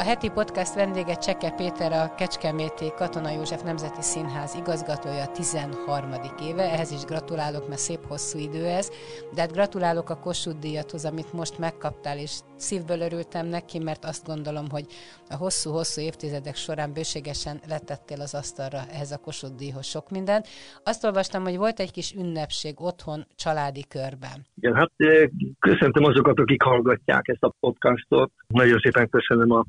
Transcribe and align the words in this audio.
A 0.00 0.02
heti 0.02 0.30
podcast 0.30 0.74
vendége 0.74 1.14
Cseke 1.14 1.50
Péter, 1.50 1.92
a 1.92 2.14
Kecskeméti 2.14 2.92
Katona 2.96 3.30
József 3.30 3.62
Nemzeti 3.62 4.02
Színház 4.02 4.54
igazgatója 4.54 5.26
13. 5.26 6.10
éve. 6.42 6.62
Ehhez 6.62 6.90
is 6.90 7.04
gratulálok, 7.04 7.68
mert 7.68 7.80
szép 7.80 8.06
hosszú 8.06 8.38
idő 8.38 8.64
ez. 8.64 8.90
De 9.34 9.40
hát 9.40 9.52
gratulálok 9.52 10.10
a 10.10 10.18
Kossuth 10.18 10.58
díjathoz, 10.58 11.04
amit 11.04 11.32
most 11.32 11.58
megkaptál, 11.58 12.18
és 12.18 12.38
szívből 12.56 13.00
örültem 13.00 13.46
neki, 13.46 13.78
mert 13.78 14.04
azt 14.04 14.26
gondolom, 14.26 14.64
hogy 14.70 14.86
a 15.28 15.36
hosszú-hosszú 15.36 16.00
évtizedek 16.00 16.56
során 16.56 16.92
bőségesen 16.92 17.60
letettél 17.68 18.20
az 18.20 18.34
asztalra 18.34 18.80
ehhez 18.92 19.12
a 19.12 19.18
Kossuth 19.18 19.54
díjhoz 19.54 19.86
sok 19.86 20.10
mindent. 20.10 20.46
Azt 20.84 21.04
olvastam, 21.04 21.42
hogy 21.42 21.56
volt 21.56 21.80
egy 21.80 21.92
kis 21.92 22.14
ünnepség 22.18 22.80
otthon, 22.80 23.26
családi 23.36 23.84
körben. 23.88 24.46
Igen, 24.54 24.74
hát 24.74 24.90
eh, 24.96 25.28
köszöntöm 25.58 26.04
azokat, 26.04 26.38
akik 26.38 26.62
hallgatják 26.62 27.28
ezt 27.28 27.42
a 27.42 27.54
podcastot. 27.60 28.32
Nagyon 28.46 28.78
szépen 28.78 29.08
köszönöm 29.08 29.50
a 29.50 29.64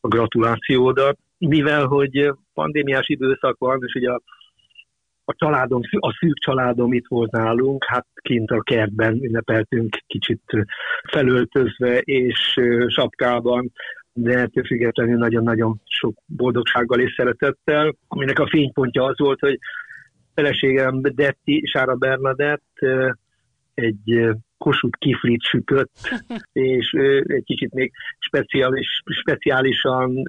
a 0.00 0.08
gratulációdat, 0.08 1.18
mivel 1.38 1.86
hogy 1.86 2.32
pandémiás 2.54 3.08
időszak 3.08 3.58
van, 3.58 3.82
és 3.86 3.94
ugye 3.94 4.10
a, 4.10 4.20
a 5.24 5.34
családom, 5.34 5.80
a 5.98 6.16
szűk 6.20 6.38
családom 6.38 6.92
itt 6.92 7.06
volt 7.08 7.30
nálunk, 7.30 7.84
hát 7.84 8.06
kint 8.14 8.50
a 8.50 8.60
kertben 8.60 9.24
ünnepeltünk 9.24 9.96
kicsit 10.06 10.42
felöltözve 11.10 11.98
és 11.98 12.60
sapkában, 12.86 13.72
de 14.12 14.38
ettől 14.38 14.64
függetlenül 14.64 15.18
nagyon-nagyon 15.18 15.80
sok 15.84 16.14
boldogsággal 16.26 17.00
és 17.00 17.14
szeretettel, 17.16 17.94
aminek 18.08 18.38
a 18.38 18.48
fénypontja 18.48 19.04
az 19.04 19.18
volt, 19.18 19.40
hogy 19.40 19.58
feleségem 20.34 21.00
Detti, 21.02 21.62
Sára 21.66 21.94
Bernadett 21.94 22.78
egy 23.74 24.30
Kossuth 24.64 24.98
kiflit 24.98 25.42
sütött, 25.42 25.90
és 26.52 26.90
egy 27.26 27.44
kicsit 27.44 27.72
még 27.72 27.92
speciális, 28.18 29.02
speciálisan 29.04 30.22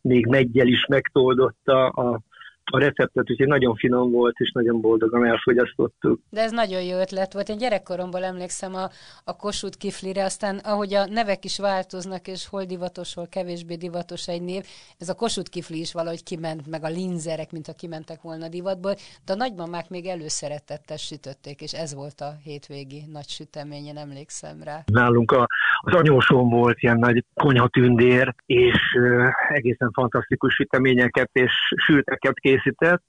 még 0.00 0.26
meggyel 0.26 0.66
is 0.66 0.86
megtoldotta 0.86 1.88
a 1.88 2.20
a 2.64 2.78
receptet, 2.78 3.30
úgyhogy 3.30 3.46
nagyon 3.46 3.74
finom 3.74 4.10
volt, 4.10 4.34
és 4.38 4.52
nagyon 4.52 4.80
boldogan 4.80 5.26
elfogyasztottuk. 5.26 6.20
De 6.30 6.40
ez 6.40 6.52
nagyon 6.52 6.82
jó 6.82 6.98
ötlet 6.98 7.32
volt. 7.32 7.48
Én 7.48 7.58
gyerekkoromból 7.58 8.24
emlékszem 8.24 8.74
a, 8.74 8.88
a 9.24 9.36
Kossuth 9.36 9.78
kiflire, 9.78 10.24
aztán 10.24 10.58
ahogy 10.64 10.94
a 10.94 11.06
nevek 11.06 11.44
is 11.44 11.58
változnak, 11.58 12.28
és 12.28 12.48
hol 12.48 12.64
divatos, 12.64 13.14
hol 13.14 13.26
kevésbé 13.30 13.74
divatos 13.74 14.28
egy 14.28 14.42
név, 14.42 14.62
ez 14.98 15.08
a 15.08 15.14
Kossuth 15.14 15.50
kifli 15.50 15.78
is 15.78 15.92
valahogy 15.92 16.22
kiment, 16.22 16.66
meg 16.66 16.84
a 16.84 16.88
linzerek, 16.88 17.52
mint 17.52 17.66
ha 17.66 17.72
kimentek 17.72 18.22
volna 18.22 18.48
divatból, 18.48 18.94
de 19.24 19.32
a 19.32 19.36
nagymamák 19.36 19.88
még 19.88 20.06
előszeretettel 20.06 20.96
sütötték, 20.96 21.60
és 21.60 21.72
ez 21.72 21.94
volt 21.94 22.20
a 22.20 22.34
hétvégi 22.44 23.02
nagy 23.12 23.28
süteményen, 23.28 23.96
emlékszem 23.96 24.62
rá. 24.64 24.82
Nálunk 24.92 25.30
a, 25.30 25.46
az 25.80 25.94
anyósom 25.94 26.48
volt 26.48 26.82
ilyen 26.82 26.98
nagy 26.98 27.24
konyhatündér, 27.34 28.34
és 28.46 28.80
uh, 29.00 29.28
egészen 29.48 29.90
fantasztikus 29.92 30.54
süteményeket 30.54 31.30
és 31.32 31.52
sülteket 31.86 32.34
készített. 32.34 32.51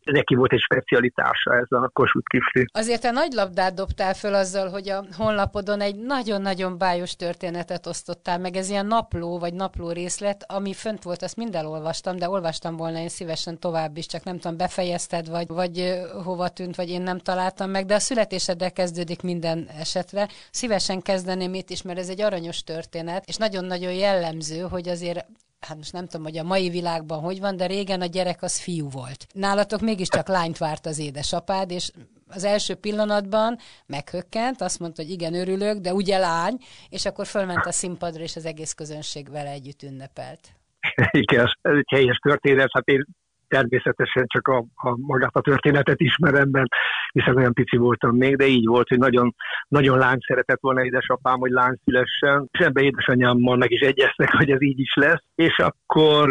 Neki 0.04 0.36
volt 0.36 0.54
egy 0.54 0.60
specialitása 0.60 1.56
ez 1.56 1.68
a 1.70 1.90
Kossuth 1.94 2.28
kifli. 2.30 2.66
Azért 2.74 3.04
a 3.04 3.12
nagy 3.12 3.32
labdát 3.32 3.74
dobtál 3.74 4.14
föl 4.14 4.34
azzal, 4.34 4.70
hogy 4.70 4.90
a 4.90 5.06
honlapodon 5.18 5.82
egy 5.82 5.96
nagyon-nagyon 5.96 6.78
bájos 6.78 7.16
történetet 7.16 7.88
osztottál 7.88 8.40
meg. 8.40 8.56
Ez 8.56 8.70
ilyen 8.70 8.86
napló 8.86 9.40
vagy 9.40 9.54
napló 9.54 9.92
részlet, 9.92 10.46
ami 10.48 10.74
fönt 10.74 11.04
volt, 11.04 11.22
azt 11.22 11.38
mind 11.38 11.56
elolvastam, 11.56 12.18
de 12.18 12.30
olvastam 12.30 12.76
volna 12.76 12.98
én 12.98 13.10
szívesen 13.10 13.60
tovább 13.60 13.98
is, 13.98 14.06
csak 14.06 14.24
nem 14.24 14.40
tudom, 14.40 14.58
befejezted, 14.58 15.30
vagy, 15.30 15.48
vagy 15.48 16.02
hova 16.24 16.50
tűnt, 16.50 16.76
vagy 16.76 16.90
én 16.90 17.02
nem 17.02 17.18
találtam 17.18 17.70
meg, 17.70 17.86
de 17.86 17.96
a 17.96 18.00
születéseddel 18.00 18.72
kezdődik 18.72 19.22
minden 19.22 19.68
esetre. 19.80 20.28
Szívesen 20.52 21.02
kezdeném 21.02 21.54
itt 21.54 21.70
is, 21.70 21.82
mert 21.82 22.00
ez 22.00 22.10
egy 22.10 22.22
aranyos 22.22 22.64
történet, 22.64 23.24
és 23.28 23.36
nagyon-nagyon 23.36 23.94
jellemző, 23.94 24.60
hogy 24.60 24.90
azért 24.90 25.26
hát 25.66 25.78
most 25.78 25.94
nem 25.94 26.06
tudom, 26.06 26.26
hogy 26.26 26.38
a 26.38 26.44
mai 26.44 26.70
világban 26.70 27.20
hogy 27.20 27.40
van, 27.40 27.58
de 27.58 27.66
régen 27.66 28.02
a 28.02 28.06
gyerek 28.06 28.42
az 28.42 28.60
fiú 28.60 28.90
volt. 28.90 29.28
Nálatok 29.34 29.82
mégiscsak 29.82 30.28
lányt 30.28 30.58
várt 30.58 30.86
az 30.86 31.00
édesapád, 31.00 31.72
és 31.72 31.92
az 32.28 32.44
első 32.44 32.76
pillanatban 32.76 33.58
meghökkent, 33.86 34.62
azt 34.62 34.80
mondta, 34.80 35.02
hogy 35.02 35.12
igen, 35.12 35.34
örülök, 35.34 35.78
de 35.78 35.94
ugye 35.94 36.18
lány, 36.18 36.58
és 36.90 37.06
akkor 37.06 37.26
fölment 37.26 37.66
a 37.66 37.72
színpadra, 37.72 38.24
és 38.24 38.36
az 38.36 38.46
egész 38.46 38.74
közönség 38.74 39.30
vele 39.32 39.50
együtt 39.50 39.84
ünnepelt. 39.84 40.40
Igen, 41.12 41.46
ez 41.62 41.76
egy 41.78 41.90
helyes 41.96 42.18
történet, 42.18 42.70
hát 42.72 42.88
én 42.88 43.06
természetesen 43.54 44.26
csak 44.28 44.48
a, 44.48 44.58
a 44.76 44.98
magát 44.98 45.36
a 45.36 45.42
történetet 45.42 46.00
ismerem, 46.00 46.50
mert 46.50 46.72
hiszen 47.12 47.36
olyan 47.36 47.54
pici 47.54 47.78
voltam 47.78 48.16
még, 48.16 48.36
de 48.36 48.46
így 48.46 48.66
volt, 48.66 48.88
hogy 48.88 48.98
nagyon, 48.98 49.36
nagyon 49.68 49.98
lány 49.98 50.18
szeretett 50.28 50.62
volna 50.62 50.86
édesapám, 50.86 51.40
hogy 51.40 51.52
lány 51.52 51.78
szülessen, 51.84 52.50
és 52.52 52.60
ebbe 52.60 52.82
édesanyámmal 52.82 53.58
meg 53.58 53.72
is 53.72 53.80
egyeztek, 53.80 54.32
hogy 54.32 54.52
ez 54.52 54.62
így 54.62 54.80
is 54.80 54.94
lesz. 54.96 55.24
És 55.36 55.58
akkor 55.58 56.30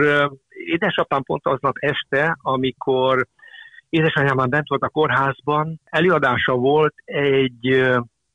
édesapám 0.48 1.22
pont 1.22 1.46
aznap 1.46 1.76
este, 1.78 2.36
amikor 2.40 3.26
édesanyám 3.88 4.48
bent 4.48 4.68
volt 4.68 4.82
a 4.82 4.88
kórházban, 4.88 5.80
előadása 5.84 6.52
volt, 6.52 6.94
egy 7.04 7.90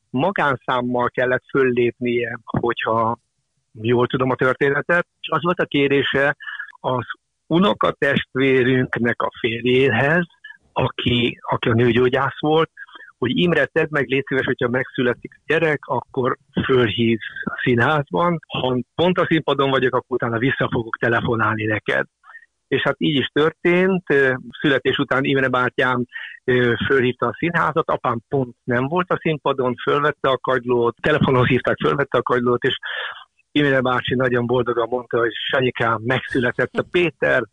magánszámmal 0.09 1.09
kellett 1.09 1.44
föllépnie, 1.50 2.40
hogyha 2.46 3.18
jól 3.74 4.08
tudom 4.08 4.30
a 4.30 4.36
történetet, 4.36 5.08
és 5.20 5.28
az 5.30 5.44
volt 5.44 5.59
a 5.59 5.66
kérése 5.66 6.36
az 6.80 7.06
unokatestvérünknek 7.47 9.22
a 9.22 9.30
férjéhez, 9.40 10.25
aki, 10.74 11.40
aki 11.41 11.69
a 11.69 11.74
nőgyógyász 11.74 12.40
volt, 12.40 12.69
hogy 13.18 13.38
Imre, 13.38 13.66
tedd 13.66 13.88
meg, 13.90 14.08
légy 14.08 14.25
szíves, 14.25 14.46
hogyha 14.46 14.69
megszületik 14.69 15.34
a 15.35 15.41
gyerek, 15.46 15.80
akkor 15.85 16.38
fölhív 16.66 17.19
színházban, 17.63 18.40
ha 18.47 18.78
pont 18.96 19.18
a 19.18 19.25
színpadon 19.25 19.69
vagyok, 19.69 19.96
akkor 19.96 20.16
utána 20.16 20.38
vissza 20.38 20.69
fogok 20.72 20.97
telefonálni 20.97 21.63
neked. 21.63 22.06
És 22.68 22.81
hát 22.81 22.96
így 22.97 23.16
is 23.16 23.28
történt, 23.34 24.03
születés 24.62 24.97
után 24.97 25.24
Imre 25.24 25.47
bátyám 25.47 26.06
fölhívta 26.88 27.25
a 27.25 27.35
színházat, 27.38 27.90
apám 27.90 28.19
pont 28.29 28.56
nem 28.64 28.88
volt 28.88 29.12
a 29.12 29.19
színpadon, 29.22 29.75
fölvette 29.84 30.29
a 30.29 30.38
kagylót, 30.38 30.96
telefonon 31.02 31.46
hívták, 31.46 31.78
fölvette 31.84 32.18
a 32.18 32.22
kagylót, 32.22 32.64
és 32.64 32.78
Imre 33.57 33.81
bácsi 33.81 34.16
nagyon 34.16 34.45
boldogan 34.45 34.88
mondta, 34.90 35.18
hogy 35.18 35.31
Sanyikám, 35.51 36.01
megszületett 36.03 36.73
a 36.73 36.85
Péter, 36.91 37.44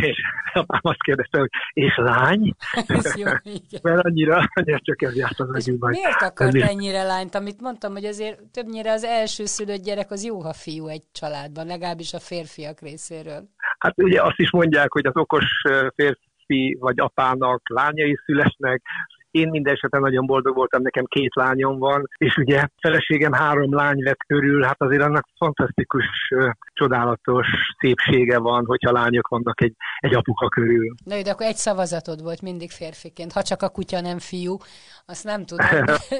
és 0.00 0.20
apám 0.52 0.80
azt 0.92 1.02
kérdezte, 1.02 1.38
hogy 1.38 1.48
és 1.72 1.96
lány? 1.96 2.54
Ez 2.86 3.16
jó, 3.16 3.26
igen. 3.42 3.80
Mert 3.82 4.04
annyira, 4.04 4.48
annyira 4.54 4.78
csak 4.82 5.02
ez 5.02 5.16
járt 5.16 5.40
az 5.40 5.48
agyúban. 5.52 5.90
Miért 5.90 6.22
akart 6.22 6.54
ez 6.54 6.68
ennyire 6.68 7.02
lányt? 7.02 7.34
Amit 7.34 7.60
mondtam, 7.60 7.92
hogy 7.92 8.04
azért 8.04 8.40
többnyire 8.52 8.92
az 8.92 9.04
első 9.04 9.44
szülött 9.44 9.82
gyerek 9.82 10.10
az 10.10 10.24
jó, 10.24 10.40
ha 10.40 10.52
fiú 10.52 10.86
egy 10.86 11.02
családban, 11.12 11.66
legalábbis 11.66 12.12
a 12.12 12.18
férfiak 12.18 12.80
részéről. 12.80 13.48
Hát 13.78 14.02
ugye 14.02 14.22
azt 14.22 14.38
is 14.38 14.50
mondják, 14.50 14.92
hogy 14.92 15.06
az 15.06 15.16
okos 15.16 15.44
férfi 15.94 16.76
vagy 16.80 17.00
apának 17.00 17.60
lányai 17.68 18.18
szülesnek, 18.24 18.82
én 19.30 19.48
minden 19.48 19.74
esetben 19.74 20.00
nagyon 20.00 20.26
boldog 20.26 20.54
voltam, 20.54 20.82
nekem 20.82 21.04
két 21.04 21.34
lányom 21.34 21.78
van, 21.78 22.08
és 22.18 22.36
ugye 22.36 22.64
feleségem 22.80 23.32
három 23.32 23.74
lány 23.74 24.02
vett 24.02 24.24
körül, 24.26 24.62
hát 24.62 24.82
azért 24.82 25.02
annak 25.02 25.28
fantasztikus, 25.36 26.06
csodálatos 26.78 27.46
szépsége 27.78 28.38
van, 28.38 28.64
hogyha 28.66 28.92
lányok 28.92 29.28
vannak 29.28 29.62
egy, 29.62 29.74
egy 29.98 30.14
apuka 30.14 30.48
körül. 30.48 30.94
Na, 31.04 31.22
de 31.22 31.30
akkor 31.30 31.46
egy 31.46 31.56
szavazatod 31.56 32.22
volt 32.22 32.42
mindig 32.42 32.70
férfiként, 32.70 33.32
ha 33.32 33.42
csak 33.42 33.62
a 33.62 33.68
kutya 33.68 34.00
nem 34.00 34.18
fiú, 34.18 34.56
azt 35.06 35.24
nem 35.24 35.44
tudom. 35.44 35.66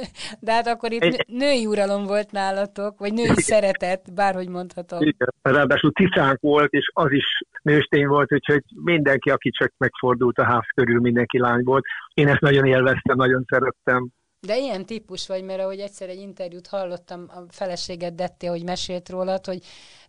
De 0.46 0.52
hát 0.52 0.66
akkor 0.66 0.92
itt 0.92 1.02
egy... 1.02 1.24
női 1.26 1.66
uralom 1.66 2.04
volt 2.04 2.30
nálatok, 2.30 2.98
vagy 2.98 3.12
női 3.12 3.24
Igen. 3.24 3.34
szeretet, 3.34 4.14
bárhogy 4.14 4.48
mondhatom. 4.48 5.00
Igen. 5.00 5.34
Ráadásul 5.42 5.90
cicánk 5.90 6.40
volt, 6.40 6.72
és 6.72 6.90
az 6.94 7.12
is 7.12 7.26
nőstény 7.62 8.06
volt, 8.06 8.32
úgyhogy 8.32 8.62
mindenki, 8.84 9.30
aki 9.30 9.50
csak 9.50 9.72
megfordult 9.78 10.38
a 10.38 10.44
ház 10.44 10.66
körül, 10.74 11.00
mindenki 11.00 11.38
lány 11.38 11.62
volt. 11.64 11.84
Én 12.14 12.28
ezt 12.28 12.40
nagyon 12.40 12.64
élveztem, 12.64 13.16
nagyon 13.16 13.44
szerettem. 13.48 14.08
De 14.40 14.56
ilyen 14.56 14.86
típus 14.86 15.26
vagy, 15.26 15.44
mert 15.44 15.60
ahogy 15.60 15.78
egyszer 15.78 16.08
egy 16.08 16.20
interjút 16.20 16.66
hallottam, 16.66 17.26
a 17.28 17.40
feleséget 17.48 18.14
Detté, 18.14 18.46
hogy 18.46 18.64
mesélt 18.64 19.08
rólad, 19.08 19.46
hogy 19.46 19.58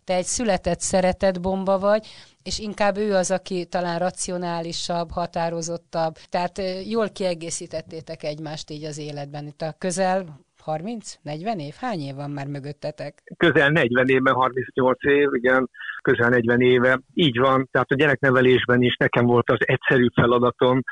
te 0.04 0.14
egy 0.14 0.24
született 0.24 0.80
szeretett 0.80 1.40
bomba 1.40 1.78
vagy, 1.78 2.06
és 2.42 2.58
inkább 2.58 2.96
ő 2.96 3.14
az, 3.14 3.30
aki 3.30 3.66
talán 3.66 3.98
racionálisabb, 3.98 5.10
határozottabb. 5.10 6.14
Tehát 6.28 6.62
jól 6.88 7.08
kiegészítettétek 7.08 8.22
egymást 8.22 8.70
így 8.70 8.84
az 8.84 8.98
életben. 8.98 9.46
Itt 9.46 9.62
a 9.62 9.74
közel 9.78 10.40
30, 10.60 11.14
40 11.22 11.58
év? 11.58 11.74
Hány 11.78 12.00
év 12.00 12.14
van 12.14 12.30
már 12.30 12.46
mögöttetek? 12.46 13.22
Közel 13.36 13.68
40 13.68 14.08
évben, 14.08 14.34
38 14.34 15.04
év, 15.04 15.28
igen. 15.32 15.70
közel 16.02 16.28
40 16.28 16.60
éve. 16.60 17.00
Így 17.14 17.38
van, 17.38 17.68
tehát 17.70 17.90
a 17.90 17.94
gyereknevelésben 17.94 18.82
is 18.82 18.96
nekem 18.96 19.26
volt 19.26 19.50
az 19.50 19.58
egyszerű 19.60 20.06
feladatom, 20.14 20.82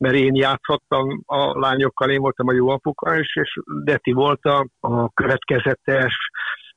mert 0.00 0.14
én 0.14 0.34
játszhattam 0.34 1.22
a 1.26 1.58
lányokkal, 1.58 2.10
én 2.10 2.20
voltam 2.20 2.48
a 2.48 2.52
jó 2.52 2.68
apuka, 2.68 3.18
és, 3.18 3.36
és 3.36 3.58
Deti 3.84 4.12
volt 4.12 4.44
a, 4.44 4.66
a 4.80 5.08
következetes, 5.08 6.14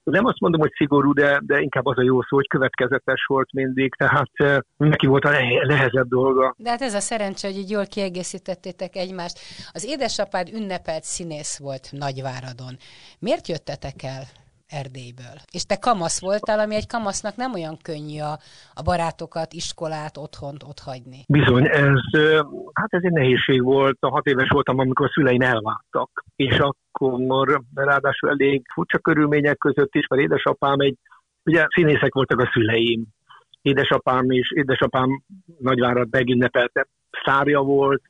nem 0.04 0.25
azt 0.25 0.40
mondom, 0.40 0.62
hogy 0.62 0.72
szigorú, 0.75 1.14
de, 1.14 1.40
de 1.46 1.60
inkább 1.60 1.86
az 1.86 1.98
a 1.98 2.04
jó 2.04 2.22
szó, 2.22 2.36
hogy 2.36 2.48
következetes 2.48 3.25
volt 3.28 3.52
mindig, 3.54 3.96
tehát 3.96 4.62
neki 4.78 5.08
volt 5.08 5.24
a 5.24 5.30
nehezebb 5.66 6.08
dolga. 6.08 6.56
De 6.58 6.70
hát 6.70 6.81
ez 6.81 6.94
a 6.94 7.00
szerencse, 7.00 7.48
hogy 7.48 7.58
így 7.58 7.70
jól 7.70 7.86
kiegészítettétek 7.86 8.96
egymást. 8.96 9.40
Az 9.72 9.86
édesapád 9.86 10.50
ünnepelt 10.54 11.04
színész 11.04 11.58
volt 11.58 11.90
Nagyváradon. 11.92 12.75
Miért 13.20 13.48
jöttetek 13.48 14.04
el 14.04 14.24
Erdélyből. 14.81 15.38
És 15.52 15.64
te 15.66 15.78
kamasz 15.88 16.22
voltál, 16.22 16.60
ami 16.60 16.75
egy 16.75 16.88
kamasznak 16.88 17.36
nem 17.36 17.54
olyan 17.54 17.78
könnyű 17.81 18.20
a, 18.20 18.36
a 18.74 18.81
barátokat, 18.84 19.54
iskolát, 19.54 20.18
otthont 20.18 20.64
ott 20.64 20.80
hagyni. 20.80 21.20
Bizony, 21.28 21.66
ez, 21.68 22.04
hát 22.74 22.94
ez 22.94 23.04
egy 23.04 23.12
nehézség 23.12 23.64
volt. 23.64 23.98
A 24.00 24.10
hat 24.10 24.25
éves 24.25 24.50
voltam, 24.50 24.80
amikor 24.80 25.06
a 25.06 25.12
szüleim 25.14 25.42
elváltak. 25.42 26.24
És 26.36 26.58
akkor 26.58 27.62
ráadásul 27.74 28.30
elég 28.30 28.66
furcsa 28.74 28.98
körülmények 28.98 29.58
között 29.58 29.96
is, 29.96 30.08
mert 30.08 30.22
édesapám 30.22 30.80
egy, 30.80 30.98
ugye 31.44 31.66
színészek 31.75 32.14
voltak 32.14 32.40
a 32.40 32.50
szüleim. 32.54 33.06
Édesapám 33.62 34.31
is, 34.31 34.52
édesapám 34.52 35.22
nagyvárat 35.60 36.08
megünnepelte, 36.12 36.88
szárja 37.24 37.60
volt, 37.60 38.02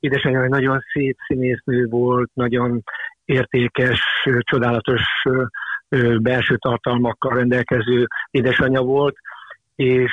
édesanyja 0.00 0.42
egy 0.42 0.48
nagyon 0.48 0.80
szép 0.92 1.16
színésznő 1.26 1.86
volt, 1.86 2.30
nagyon 2.34 2.82
értékes, 3.24 4.00
csodálatos 4.40 5.02
belső 6.18 6.56
tartalmakkal 6.56 7.34
rendelkező 7.34 8.06
édesanyja 8.30 8.80
volt, 8.80 9.16
és 9.74 10.12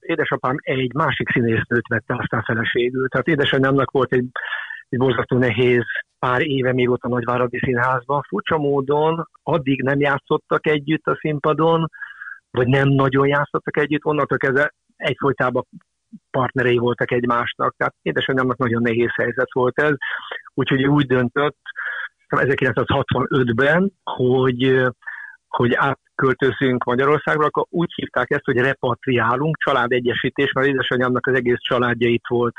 édesapám 0.00 0.56
egy 0.60 0.94
másik 0.94 1.30
színésznőt 1.30 1.88
vette 1.88 2.14
aztán 2.14 2.42
feleségül. 2.42 3.08
Tehát 3.08 3.28
édesanyámnak 3.28 3.90
volt 3.90 4.12
egy, 4.12 4.26
egy 4.88 4.98
borzasztó 4.98 5.38
nehéz 5.38 5.84
pár 6.18 6.40
éve 6.40 6.72
még 6.72 6.90
ott 6.90 7.02
a 7.02 7.08
Nagyváradi 7.08 7.58
Színházban. 7.58 8.22
Furcsa 8.28 8.58
módon 8.58 9.28
addig 9.42 9.82
nem 9.82 10.00
játszottak 10.00 10.66
együtt 10.66 11.06
a 11.06 11.18
színpadon, 11.20 11.90
vagy 12.50 12.66
nem 12.66 12.88
nagyon 12.88 13.26
játszottak 13.26 13.76
együtt, 13.76 14.04
onnantól 14.04 14.38
kezdve 14.38 14.74
egyfolytában 14.96 15.66
partnerei 16.30 16.76
voltak 16.76 17.10
egymásnak. 17.10 17.74
Tehát 17.76 17.94
édesanyámnak 18.02 18.56
nagyon 18.56 18.82
nehéz 18.82 19.14
helyzet 19.14 19.52
volt 19.52 19.80
ez, 19.80 19.94
úgyhogy 20.54 20.86
úgy 20.86 21.06
döntött, 21.06 21.58
1965-ben, 22.28 23.92
hogy, 24.04 24.82
hogy 25.48 25.74
átköltözünk 25.74 26.84
Magyarországra, 26.84 27.44
akkor 27.44 27.66
úgy 27.70 27.92
hívták 27.94 28.30
ezt, 28.30 28.44
hogy 28.44 28.56
repatriálunk, 28.56 29.56
családegyesítés, 29.56 30.52
mert 30.52 30.66
édesanyámnak 30.66 31.26
az 31.26 31.34
egész 31.34 31.60
családja 31.60 32.08
itt 32.08 32.26
volt, 32.28 32.54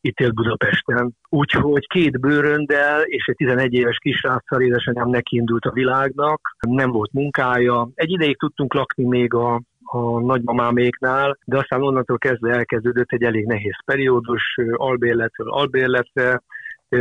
itt 0.00 0.20
élt 0.20 0.34
Budapesten. 0.34 1.12
Úgyhogy 1.28 1.86
két 1.86 2.20
bőröndel 2.20 3.00
és 3.02 3.26
egy 3.26 3.36
11 3.36 3.72
éves 3.72 3.98
kisráccal 3.98 4.60
édesanyám 4.60 5.08
nekiindult 5.08 5.64
a 5.64 5.72
világnak, 5.72 6.40
nem 6.68 6.90
volt 6.90 7.12
munkája. 7.12 7.88
Egy 7.94 8.10
ideig 8.10 8.38
tudtunk 8.38 8.74
lakni 8.74 9.04
még 9.04 9.34
a, 9.34 9.60
a 9.84 10.20
nagymamáméknál, 10.20 11.38
de 11.44 11.58
aztán 11.58 11.82
onnantól 11.82 12.18
kezdve 12.18 12.54
elkezdődött 12.54 13.12
egy 13.12 13.22
elég 13.22 13.46
nehéz 13.46 13.84
periódus, 13.84 14.56
albérletről 14.72 15.50
albérletre, 15.50 16.42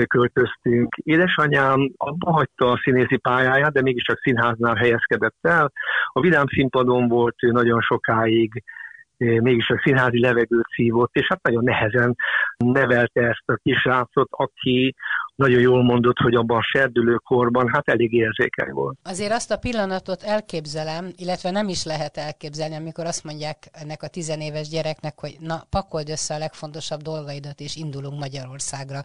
költöztünk. 0.08 0.96
Édesanyám 0.96 1.92
abba 1.98 2.32
hagyta 2.32 2.72
a 2.72 2.80
színészi 2.84 3.18
pályáját, 3.18 3.72
de 3.72 3.82
mégiscsak 3.82 4.20
színháznál 4.20 4.76
helyezkedett 4.76 5.38
el. 5.42 5.72
A 6.14 6.20
Vidám 6.20 6.46
színpadon 6.48 7.08
volt 7.08 7.44
ő 7.44 7.52
nagyon 7.52 7.82
sokáig, 7.82 8.64
mégis 9.18 9.70
a 9.70 9.82
színházi 9.84 10.20
levegőt 10.20 10.68
szívott, 10.76 11.16
és 11.16 11.28
hát 11.28 11.42
nagyon 11.42 11.64
nehezen 11.64 12.16
nevelte 12.58 13.22
ezt 13.22 13.44
a 13.46 13.60
kisrácot, 13.64 14.28
aki 14.32 14.96
nagyon 15.38 15.60
jól 15.60 15.84
mondott, 15.84 16.18
hogy 16.18 16.36
abban 16.36 16.58
a 16.58 16.64
serdülőkorban 16.64 17.70
hát 17.74 17.90
elég 17.90 18.14
érzékeny 18.14 18.72
volt. 18.72 18.98
Azért 19.04 19.32
azt 19.32 19.52
a 19.52 19.58
pillanatot 19.58 20.22
elképzelem, 20.24 21.12
illetve 21.16 21.52
nem 21.52 21.68
is 21.68 21.84
lehet 21.84 22.18
elképzelni, 22.18 22.76
amikor 22.76 23.06
azt 23.06 23.24
mondják 23.24 23.58
ennek 23.72 24.04
a 24.04 24.08
tizenéves 24.08 24.68
gyereknek, 24.70 25.14
hogy 25.20 25.36
na, 25.40 25.56
pakold 25.70 26.10
össze 26.10 26.34
a 26.36 26.38
legfontosabb 26.38 27.02
dolgaidat, 27.02 27.60
és 27.60 27.76
indulunk 27.76 28.20
Magyarországra. 28.20 29.00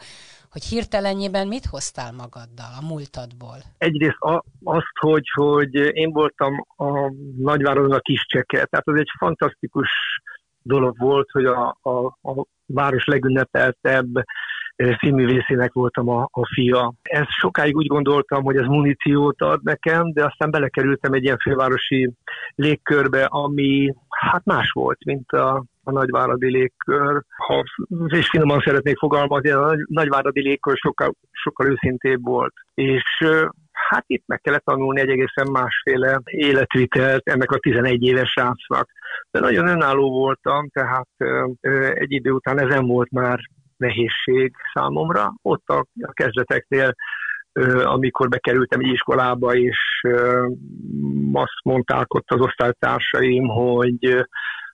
Hogy 0.50 0.64
hirtelenjében 0.64 1.49
mit 1.49 1.67
hoztál 1.67 2.12
magaddal 2.12 2.73
a 2.81 2.87
múltadból? 2.88 3.59
Egyrészt 3.79 4.20
a, 4.20 4.44
azt, 4.64 4.97
hogy, 5.00 5.31
hogy 5.35 5.75
én 5.75 6.11
voltam 6.12 6.67
a 6.76 7.12
nagyváron 7.38 7.93
a 7.93 7.99
kis 7.99 8.26
cseke, 8.26 8.64
tehát 8.64 8.88
az 8.88 8.99
egy 8.99 9.11
fantasztikus 9.19 9.88
dolog 10.62 10.99
volt, 10.99 11.31
hogy 11.31 11.44
a, 11.44 11.76
a, 11.82 12.06
a 12.06 12.46
város 12.66 13.04
legünnepeltebb 13.04 14.08
színművészének 14.76 15.72
voltam 15.72 16.08
a, 16.08 16.28
a 16.31 16.46
fia. 16.54 16.93
Ez 17.02 17.26
sokáig 17.28 17.76
úgy 17.76 17.87
gondoltam, 17.87 18.43
hogy 18.43 18.56
ez 18.56 18.66
muníciót 18.66 19.40
ad 19.40 19.62
nekem, 19.62 20.12
de 20.12 20.25
aztán 20.25 20.50
belekerültem 20.50 21.12
egy 21.12 21.25
ilyen 21.25 21.38
fővárosi 21.38 22.12
légkörbe, 22.54 23.25
ami 23.25 23.94
hát 24.08 24.44
más 24.44 24.70
volt, 24.70 25.04
mint 25.04 25.31
a, 25.31 25.64
a 25.84 25.90
nagyváradi 25.90 26.50
légkör. 26.50 27.23
Ha 27.37 27.64
és 28.06 28.29
finoman 28.29 28.61
szeretnék 28.64 28.99
fogalmazni, 28.99 29.50
a 29.50 29.76
nagyváradi 29.87 30.40
légkör 30.40 30.76
sokkal, 30.76 31.14
sokkal 31.31 31.67
őszintébb 31.67 32.23
volt. 32.23 32.52
És 32.75 33.05
hát 33.73 34.05
itt 34.06 34.25
meg 34.26 34.40
kellett 34.40 34.64
tanulni 34.64 35.00
egy 35.00 35.08
egészen 35.08 35.50
másféle 35.52 36.20
életvitelt 36.25 37.29
ennek 37.29 37.50
a 37.50 37.58
11 37.58 38.02
éves 38.02 38.31
srácnak. 38.31 38.90
De 39.31 39.40
nagyon 39.40 39.69
önálló 39.69 40.11
voltam, 40.11 40.69
tehát 40.69 41.08
egy 41.94 42.12
idő 42.12 42.31
után 42.31 42.61
ezen 42.61 42.87
volt 42.87 43.11
már 43.11 43.40
nehézség 43.76 44.55
számomra. 44.75 45.35
Ott 45.43 45.69
a, 45.69 45.87
a 46.00 46.12
kezdeteknél, 46.12 46.94
amikor 47.85 48.28
bekerültem 48.28 48.81
egy 48.81 48.93
iskolába, 48.93 49.55
és 49.55 49.78
azt 51.32 51.64
mondták 51.64 52.14
ott 52.14 52.31
az 52.31 52.40
osztálytársaim, 52.40 53.49
hogy 53.49 54.26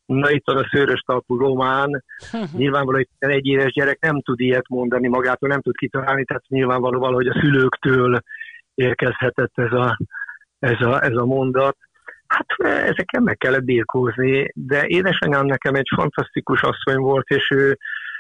na 0.09 0.31
itt 0.31 0.43
van 0.45 0.57
a 0.57 0.69
szőrös 0.71 1.01
talpú 1.01 1.37
román, 1.37 2.05
nyilvánvalóan 2.57 3.07
hogy 3.19 3.31
egy 3.31 3.47
éves 3.47 3.73
gyerek 3.73 4.01
nem 4.01 4.21
tud 4.21 4.41
ilyet 4.41 4.69
mondani 4.69 5.09
magától, 5.09 5.49
nem 5.49 5.61
tud 5.61 5.77
kitalálni, 5.77 6.25
tehát 6.25 6.49
nyilvánvaló 6.49 6.99
valahogy 6.99 7.27
a 7.27 7.39
szülőktől 7.41 8.21
érkezhetett 8.75 9.53
ez 9.55 9.73
a, 9.73 9.99
ez 10.59 10.81
a, 10.81 11.05
ez 11.05 11.17
a 11.17 11.25
mondat. 11.25 11.77
Hát 12.27 12.47
ezeken 12.61 13.23
meg 13.23 13.37
kellett 13.37 13.65
birkózni, 13.65 14.51
de 14.55 14.87
édesanyám 14.87 15.47
nekem 15.47 15.75
egy 15.75 15.89
fantasztikus 15.95 16.63
asszony 16.63 16.97
volt, 16.99 17.29
és 17.29 17.51
ő 17.51 17.79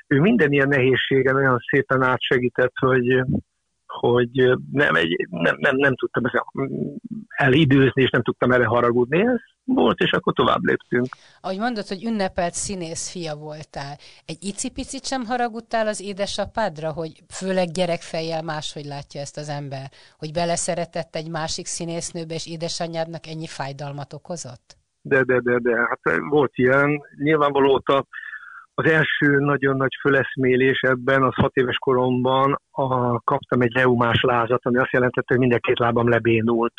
ő 0.09 0.21
minden 0.21 0.53
ilyen 0.53 0.69
nehézségen 0.69 1.37
olyan 1.37 1.59
szépen 1.71 2.03
átsegített, 2.03 2.73
hogy, 2.75 3.25
hogy 3.89 4.31
nem, 4.73 4.95
egy, 4.95 5.27
nem, 5.31 5.57
nem, 5.59 5.77
nem 5.77 5.95
tudtam 5.97 6.23
elidőzni, 7.29 8.03
és 8.03 8.11
nem 8.11 8.23
tudtam 8.23 8.53
erre 8.53 8.67
haragudni. 8.67 9.21
Ez 9.21 9.41
volt, 9.65 9.99
és 9.99 10.11
akkor 10.11 10.33
tovább 10.33 10.63
léptünk. 10.63 11.07
Ahogy 11.41 11.59
mondod, 11.59 11.87
hogy 11.87 12.05
ünnepelt 12.05 12.55
színész 12.55 13.11
fia 13.11 13.35
voltál, 13.35 13.97
egy 14.27 14.39
icipicit 14.41 15.07
sem 15.07 15.25
haragudtál 15.25 15.87
az 15.87 16.03
édesapádra, 16.03 16.93
hogy 16.93 17.23
főleg 17.29 17.71
gyerekfejjel 17.71 18.43
máshogy 18.43 18.85
látja 18.85 19.21
ezt 19.21 19.37
az 19.37 19.49
ember, 19.49 19.91
hogy 20.19 20.33
beleszeretett 20.33 21.15
egy 21.15 21.31
másik 21.31 21.67
színésznőbe, 21.67 22.35
és 22.35 22.47
édesanyádnak 22.47 23.27
ennyi 23.27 23.47
fájdalmat 23.47 24.13
okozott? 24.13 24.77
De, 25.03 25.23
de, 25.23 25.41
de, 25.41 25.59
de, 25.59 25.77
hát 25.77 26.19
volt 26.31 26.53
ilyen. 26.55 27.03
Nyilvánvaló 27.17 27.83
a 27.85 28.07
az 28.81 28.91
első 28.91 29.39
nagyon 29.39 29.77
nagy 29.77 29.97
föleszmélés 30.01 30.81
ebben 30.81 31.23
az 31.23 31.35
hat 31.35 31.57
éves 31.57 31.77
koromban 31.77 32.61
a, 32.71 33.21
kaptam 33.21 33.61
egy 33.61 33.73
reumás 33.73 34.21
lázat, 34.21 34.67
ami 34.67 34.79
azt 34.79 34.93
jelentette, 34.93 35.27
hogy 35.27 35.39
minden 35.39 35.61
két 35.61 35.79
lábam 35.79 36.09
lebénult. 36.09 36.73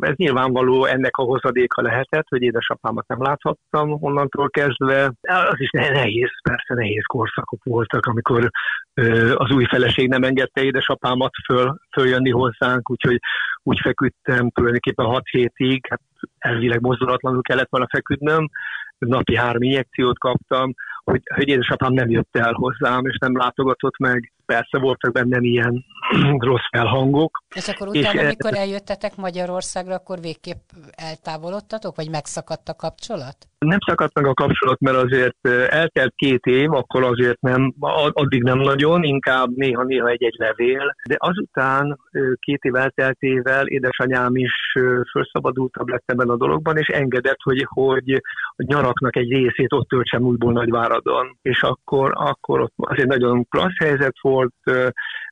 Ez 0.00 0.14
nyilvánvaló 0.16 0.84
ennek 0.84 1.16
a 1.16 1.22
hozadéka 1.22 1.82
lehetett, 1.82 2.28
hogy 2.28 2.42
édesapámat 2.42 3.06
nem 3.08 3.22
láthattam 3.22 3.96
onnantól 4.00 4.50
kezdve. 4.50 5.12
Az 5.22 5.60
is 5.60 5.70
nehéz, 5.70 6.30
persze 6.42 6.74
nehéz 6.74 7.04
korszakok 7.06 7.64
voltak, 7.64 8.06
amikor 8.06 8.50
az 9.34 9.50
új 9.50 9.64
feleség 9.64 10.08
nem 10.08 10.22
engedte 10.22 10.62
édesapámat 10.62 11.32
föl, 11.44 11.76
följönni 11.92 12.30
hozzánk, 12.30 12.90
úgyhogy 12.90 13.18
úgy 13.62 13.80
feküdtem 13.82 14.50
tulajdonképpen 14.50 15.06
6 15.06 15.22
hétig, 15.30 15.86
hát 15.88 16.00
elvileg 16.38 16.80
mozdulatlanul 16.80 17.42
kellett 17.42 17.70
volna 17.70 17.86
feküdnöm, 17.90 18.48
napi 18.98 19.36
három 19.36 19.62
injekciót 19.62 20.18
kaptam, 20.18 20.74
hogy, 21.04 21.22
hogy 21.34 21.48
édesapám 21.48 21.92
nem 21.92 22.10
jött 22.10 22.36
el 22.36 22.52
hozzám, 22.52 23.06
és 23.06 23.18
nem 23.18 23.36
látogatott 23.36 23.98
meg. 23.98 24.32
Persze 24.46 24.78
voltak 24.78 25.12
bennem 25.12 25.42
ilyen 25.42 25.84
rossz 26.48 26.68
felhangok. 26.70 27.42
És 27.54 27.68
akkor 27.68 27.88
utána, 27.88 28.20
és 28.20 28.24
amikor 28.24 28.54
eljöttetek 28.54 29.16
Magyarországra, 29.16 29.94
akkor 29.94 30.20
végképp 30.20 30.62
eltávolodtatok, 30.92 31.96
vagy 31.96 32.10
megszakadt 32.10 32.68
a 32.68 32.74
kapcsolat? 32.74 33.36
Nem 33.58 33.78
szakadt 33.86 34.14
meg 34.14 34.26
a 34.26 34.34
kapcsolat, 34.34 34.80
mert 34.80 34.96
azért 34.96 35.48
eltelt 35.68 36.12
két 36.16 36.44
év, 36.44 36.72
akkor 36.72 37.02
azért 37.02 37.40
nem, 37.40 37.74
addig 38.12 38.42
nem 38.42 38.58
nagyon, 38.58 39.02
inkább 39.02 39.56
néha-néha 39.56 40.08
egy-egy 40.08 40.34
levél, 40.38 40.94
de 41.08 41.16
azután 41.18 41.98
két 42.38 42.62
év 42.62 42.74
elteltével 42.74 43.66
édesanyám 43.66 44.36
is 44.36 44.52
felszabadultabb 45.12 45.88
lett 45.88 46.02
ebben 46.06 46.28
a 46.28 46.36
dologban, 46.36 46.76
és 46.76 46.88
engedett, 46.88 47.40
hogy, 47.42 47.66
hogy 47.68 48.12
a 48.56 48.64
nyaraknak 48.66 49.16
egy 49.16 49.30
részét 49.30 49.72
ott 49.72 49.88
töltsem 49.88 50.22
újból 50.22 50.52
Nagyváradon. 50.52 51.38
És 51.42 51.62
akkor, 51.62 52.12
akkor 52.14 52.60
ott 52.60 52.72
azért 52.76 53.08
nagyon 53.08 53.46
klassz 53.48 53.78
helyzet 53.78 54.16
volt, 54.20 54.33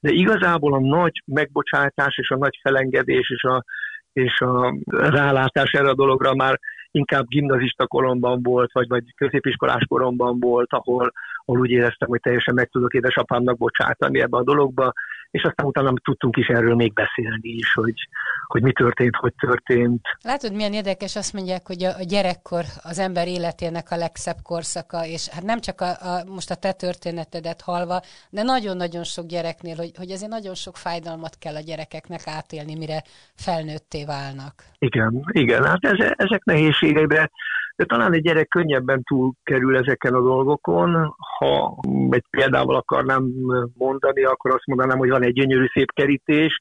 de 0.00 0.11
igazából 0.11 0.75
a 0.75 0.80
nagy 0.80 1.23
megbocsátás 1.26 2.18
és 2.18 2.30
a 2.30 2.37
nagy 2.37 2.59
felengedés 2.62 3.30
és 3.30 3.42
a, 3.42 3.64
és 4.12 4.40
a 4.40 4.75
rálátás 4.90 5.73
erre 5.73 5.88
a 5.88 5.94
dologra 5.94 6.35
már 6.35 6.59
inkább 6.90 7.26
gimnazista 7.26 7.87
koromban 7.87 8.42
volt, 8.42 8.73
vagy, 8.73 8.88
vagy 8.88 9.04
középiskolás 9.16 9.85
koromban 9.88 10.40
volt, 10.40 10.73
ahol, 10.73 11.12
ahol 11.44 11.61
úgy 11.61 11.71
éreztem, 11.71 12.09
hogy 12.09 12.21
teljesen 12.21 12.54
meg 12.54 12.68
tudok 12.68 12.94
édesapámnak 12.94 13.56
bocsátani 13.56 14.21
ebbe 14.21 14.37
a 14.37 14.42
dologba, 14.42 14.92
és 15.33 15.43
aztán 15.43 15.67
utána 15.67 15.93
tudtunk 16.03 16.37
is 16.37 16.47
erről 16.47 16.75
még 16.75 16.93
beszélni 16.93 17.49
is, 17.49 17.73
hogy, 17.73 17.95
hogy 18.47 18.62
mi 18.62 18.73
történt, 18.73 19.17
hogy 19.17 19.35
történt. 19.41 20.01
Látod, 20.23 20.55
milyen 20.55 20.73
érdekes, 20.73 21.17
azt 21.17 21.33
mondják, 21.33 21.67
hogy 21.67 21.85
a, 21.85 21.99
a 21.99 22.03
gyerekkor 22.03 22.65
az 22.83 22.99
ember 22.99 23.29
életének 23.29 23.91
a 23.91 23.97
legszebb 23.97 24.37
korszaka, 24.43 25.07
és 25.07 25.29
hát 25.29 25.43
nem 25.43 25.61
csak 25.61 25.81
a, 25.81 25.91
a, 25.91 26.25
most 26.27 26.51
a 26.51 26.55
te 26.55 26.73
történetedet 26.73 27.61
halva, 27.61 28.01
de 28.31 28.43
nagyon-nagyon 28.43 29.05
sok 29.05 29.27
gyereknél, 29.27 29.77
hogy, 29.77 29.91
hogy 29.97 30.11
ezért 30.11 30.31
nagyon 30.31 30.55
sok 30.55 30.77
fájdalmat 30.77 31.39
kell 31.39 31.55
a 31.55 31.61
gyerekeknek 31.61 32.21
átélni, 32.27 32.75
mire 32.75 33.03
felnőtté 33.35 34.05
válnak. 34.05 34.55
Igen, 34.79 35.25
igen, 35.33 35.65
hát 35.65 35.85
ez, 35.85 36.12
ezek 36.17 36.45
nehézségek, 36.45 37.07
de 37.07 37.31
de 37.83 37.95
talán 37.95 38.15
egy 38.15 38.23
gyerek 38.23 38.49
könnyebben 38.49 39.03
túl 39.03 39.33
kerül 39.43 39.77
ezeken 39.77 40.15
a 40.15 40.21
dolgokon. 40.21 41.15
Ha 41.39 41.79
egy 42.11 42.25
példával 42.31 42.77
akarnám 42.77 43.25
mondani, 43.75 44.25
akkor 44.25 44.55
azt 44.55 44.67
mondanám, 44.67 44.99
hogy 44.99 45.09
van 45.09 45.23
egy 45.23 45.33
gyönyörű 45.33 45.67
szép 45.73 45.93
kerítés, 45.93 46.59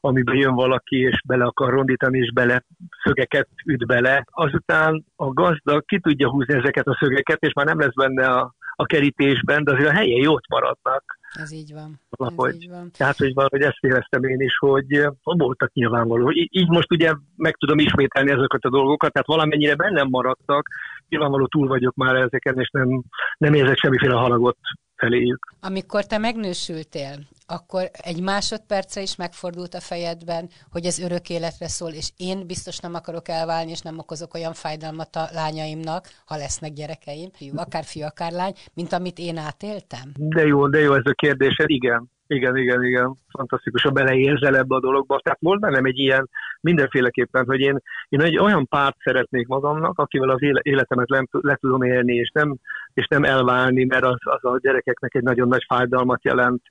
amiben 0.00 0.36
jön 0.36 0.54
valaki, 0.54 0.96
és 0.96 1.20
bele 1.26 1.44
akar 1.44 1.70
rondítani, 1.70 2.18
és 2.18 2.32
bele 2.32 2.64
szögeket 3.04 3.48
üt 3.64 3.86
bele. 3.86 4.24
Azután 4.30 5.04
a 5.16 5.32
gazda 5.32 5.80
ki 5.80 6.00
tudja 6.00 6.30
húzni 6.30 6.54
ezeket 6.54 6.86
a 6.86 6.98
szögeket, 7.00 7.42
és 7.42 7.52
már 7.52 7.66
nem 7.66 7.80
lesz 7.80 7.94
benne 7.94 8.26
a, 8.26 8.54
a 8.76 8.84
kerítésben, 8.84 9.64
de 9.64 9.72
azért 9.72 9.88
a 9.88 9.92
helyen 9.92 10.22
jót 10.22 10.48
maradnak. 10.48 11.18
Ez 11.32 11.52
így 11.52 11.72
van. 11.72 12.00
Valahogy. 12.10 12.48
Ez 12.48 12.54
így 12.54 12.68
van. 12.68 12.90
Tehát, 12.96 13.16
hogy 13.16 13.34
valahogy 13.34 13.62
ezt 13.62 13.78
éreztem 13.80 14.24
én 14.24 14.40
is, 14.40 14.56
hogy 14.58 15.06
voltak 15.22 15.72
nyilvánvaló. 15.72 16.30
Így 16.32 16.68
most 16.68 16.90
ugye 16.90 17.14
meg 17.36 17.56
tudom 17.56 17.78
ismételni 17.78 18.30
ezeket 18.30 18.64
a 18.64 18.70
dolgokat, 18.70 19.12
tehát 19.12 19.28
valamennyire 19.28 19.74
bennem 19.74 20.08
maradtak, 20.08 20.68
nyilvánvaló 21.08 21.46
túl 21.46 21.68
vagyok 21.68 21.94
már 21.94 22.14
ezeken, 22.14 22.58
és 22.58 22.68
nem, 22.70 23.02
nem 23.38 23.54
érzek 23.54 23.78
semmiféle 23.78 24.14
haragot 24.14 24.56
feléjük. 25.04 25.54
Amikor 25.60 26.06
te 26.06 26.18
megnősültél, 26.18 27.14
akkor 27.46 27.82
egy 27.92 28.22
másodperce 28.22 29.00
is 29.00 29.16
megfordult 29.16 29.74
a 29.74 29.80
fejedben, 29.80 30.48
hogy 30.70 30.84
ez 30.84 30.98
örök 30.98 31.30
életre 31.30 31.68
szól, 31.68 31.90
és 31.90 32.08
én 32.16 32.46
biztos 32.46 32.78
nem 32.78 32.94
akarok 32.94 33.28
elválni, 33.28 33.70
és 33.70 33.80
nem 33.80 33.98
okozok 33.98 34.34
olyan 34.34 34.52
fájdalmat 34.52 35.16
a 35.16 35.28
lányaimnak, 35.32 36.04
ha 36.26 36.36
lesznek 36.36 36.72
gyerekeim, 36.72 37.30
fiú, 37.32 37.52
akár 37.56 37.84
fiú, 37.84 38.04
akár 38.04 38.32
lány, 38.32 38.54
mint 38.74 38.92
amit 38.92 39.18
én 39.18 39.36
átéltem? 39.36 40.08
De 40.16 40.46
jó, 40.46 40.68
de 40.68 40.78
jó 40.78 40.92
ez 40.94 41.06
a 41.06 41.12
kérdés, 41.12 41.54
igen. 41.66 42.12
Igen, 42.26 42.56
igen, 42.56 42.82
igen, 42.84 43.14
fantasztikus, 43.28 43.82
ha 43.82 43.90
beleérzel 43.90 44.56
ebbe 44.56 44.74
a 44.74 44.80
dologba. 44.80 45.20
Tehát 45.22 45.38
volt 45.40 45.60
bennem 45.60 45.84
egy 45.84 45.98
ilyen 45.98 46.28
mindenféleképpen, 46.60 47.44
hogy 47.46 47.60
én, 47.60 47.78
én 48.08 48.20
egy 48.20 48.38
olyan 48.38 48.66
párt 48.68 48.96
szeretnék 48.98 49.46
magamnak, 49.46 49.98
akivel 49.98 50.28
az 50.28 50.42
életemet 50.62 51.10
le, 51.10 51.24
le 51.30 51.54
tudom 51.54 51.82
élni, 51.82 52.14
és 52.14 52.30
nem, 52.30 52.56
és 52.94 53.06
nem 53.06 53.24
elválni, 53.24 53.84
mert 53.84 54.04
az, 54.04 54.18
az 54.20 54.44
a 54.44 54.58
gyerekeknek 54.58 55.14
egy 55.14 55.22
nagyon 55.22 55.48
nagy 55.48 55.64
fájdalmat 55.68 56.24
jelent, 56.24 56.62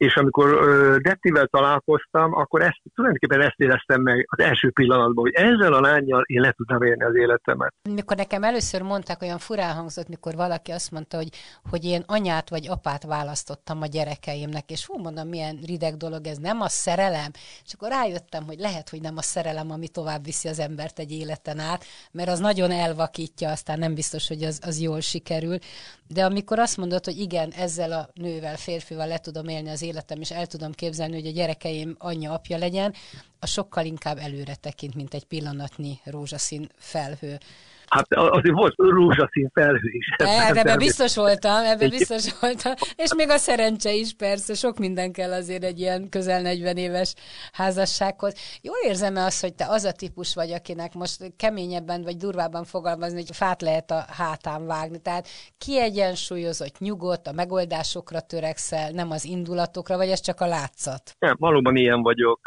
és 0.00 0.16
amikor 0.16 0.48
Dettivel 1.00 1.46
találkoztam, 1.46 2.34
akkor 2.34 2.62
ezt, 2.62 2.80
tulajdonképpen 2.94 3.40
ezt 3.40 3.54
éreztem 3.56 4.02
meg 4.02 4.26
az 4.28 4.44
első 4.44 4.70
pillanatban, 4.70 5.24
hogy 5.24 5.34
ezzel 5.34 5.72
a 5.72 5.80
lányjal 5.80 6.22
én 6.26 6.40
le 6.40 6.52
tudnám 6.52 6.82
élni 6.82 7.04
az 7.04 7.14
életemet. 7.14 7.74
Mikor 7.94 8.16
nekem 8.16 8.42
először 8.42 8.82
mondták, 8.82 9.22
olyan 9.22 9.38
furán 9.38 9.74
hangzott, 9.74 10.08
mikor 10.08 10.34
valaki 10.34 10.70
azt 10.70 10.90
mondta, 10.90 11.16
hogy, 11.16 11.28
hogy 11.70 11.84
én 11.84 12.02
anyát 12.06 12.48
vagy 12.48 12.68
apát 12.68 13.04
választottam 13.04 13.82
a 13.82 13.86
gyerekeimnek, 13.86 14.70
és 14.70 14.86
hú, 14.86 14.98
mondom, 14.98 15.28
milyen 15.28 15.58
rideg 15.66 15.96
dolog 15.96 16.26
ez, 16.26 16.38
nem 16.38 16.60
a 16.60 16.68
szerelem? 16.68 17.30
És 17.64 17.72
akkor 17.72 17.88
rájöttem, 17.88 18.44
hogy 18.46 18.58
lehet, 18.58 18.88
hogy 18.88 19.00
nem 19.00 19.16
a 19.16 19.22
szerelem, 19.22 19.70
ami 19.70 19.88
tovább 19.88 20.24
viszi 20.24 20.48
az 20.48 20.58
embert 20.58 20.98
egy 20.98 21.12
életen 21.12 21.58
át, 21.58 21.84
mert 22.12 22.28
az 22.28 22.38
nagyon 22.38 22.70
elvakítja, 22.70 23.50
aztán 23.50 23.78
nem 23.78 23.94
biztos, 23.94 24.28
hogy 24.28 24.42
az, 24.42 24.60
az 24.62 24.80
jól 24.80 25.00
sikerül. 25.00 25.58
De 26.08 26.24
amikor 26.24 26.58
azt 26.58 26.76
mondod, 26.76 27.04
hogy 27.04 27.18
igen, 27.18 27.50
ezzel 27.50 27.92
a 27.92 28.08
nővel, 28.14 28.56
férfival 28.56 29.06
le 29.06 29.18
tudom 29.18 29.48
élni 29.48 29.68
az 29.68 29.88
életem, 29.90 30.20
és 30.20 30.30
el 30.30 30.46
tudom 30.46 30.72
képzelni, 30.72 31.14
hogy 31.14 31.26
a 31.26 31.32
gyerekeim 31.32 31.96
anyja, 31.98 32.32
apja 32.32 32.58
legyen, 32.58 32.94
a 33.38 33.46
sokkal 33.46 33.84
inkább 33.84 34.18
előre 34.18 34.54
tekint, 34.54 34.94
mint 34.94 35.14
egy 35.14 35.24
pillanatnyi 35.24 36.00
rózsaszín 36.04 36.70
felhő. 36.76 37.38
Hát 37.90 38.14
azért 38.14 38.54
volt 38.54 38.74
rózsaszín 38.76 39.50
felhő 39.52 39.90
is. 39.90 40.06
E, 40.16 40.58
ebben 40.58 40.78
biztos 40.78 41.16
voltam, 41.16 41.64
ebben 41.64 41.88
biztos 41.88 42.40
voltam. 42.40 42.72
És 42.96 43.14
még 43.14 43.28
a 43.28 43.36
szerencse 43.36 43.92
is 43.92 44.14
persze, 44.14 44.54
sok 44.54 44.78
minden 44.78 45.12
kell 45.12 45.32
azért 45.32 45.64
egy 45.64 45.80
ilyen 45.80 46.08
közel 46.08 46.42
40 46.42 46.76
éves 46.76 47.14
házassághoz. 47.52 48.34
Jól 48.62 48.76
érzem-e 48.86 49.24
azt, 49.24 49.40
hogy 49.40 49.54
te 49.54 49.66
az 49.68 49.84
a 49.84 49.92
típus 49.92 50.34
vagy, 50.34 50.52
akinek 50.52 50.94
most 50.94 51.32
keményebben 51.36 52.02
vagy 52.02 52.16
durvábban 52.16 52.64
fogalmazni, 52.64 53.16
hogy 53.16 53.36
fát 53.36 53.62
lehet 53.62 53.90
a 53.90 54.04
hátán 54.08 54.66
vágni. 54.66 54.98
Tehát 54.98 55.28
kiegyensúlyozott, 55.58 56.78
nyugodt, 56.78 57.26
a 57.26 57.32
megoldásokra 57.32 58.20
törekszel, 58.20 58.90
nem 58.90 59.10
az 59.10 59.24
indulatokra, 59.24 59.96
vagy 59.96 60.08
ez 60.08 60.20
csak 60.20 60.40
a 60.40 60.46
látszat? 60.46 61.14
Nem, 61.18 61.36
valóban 61.38 61.76
ilyen 61.76 62.02
vagyok, 62.02 62.40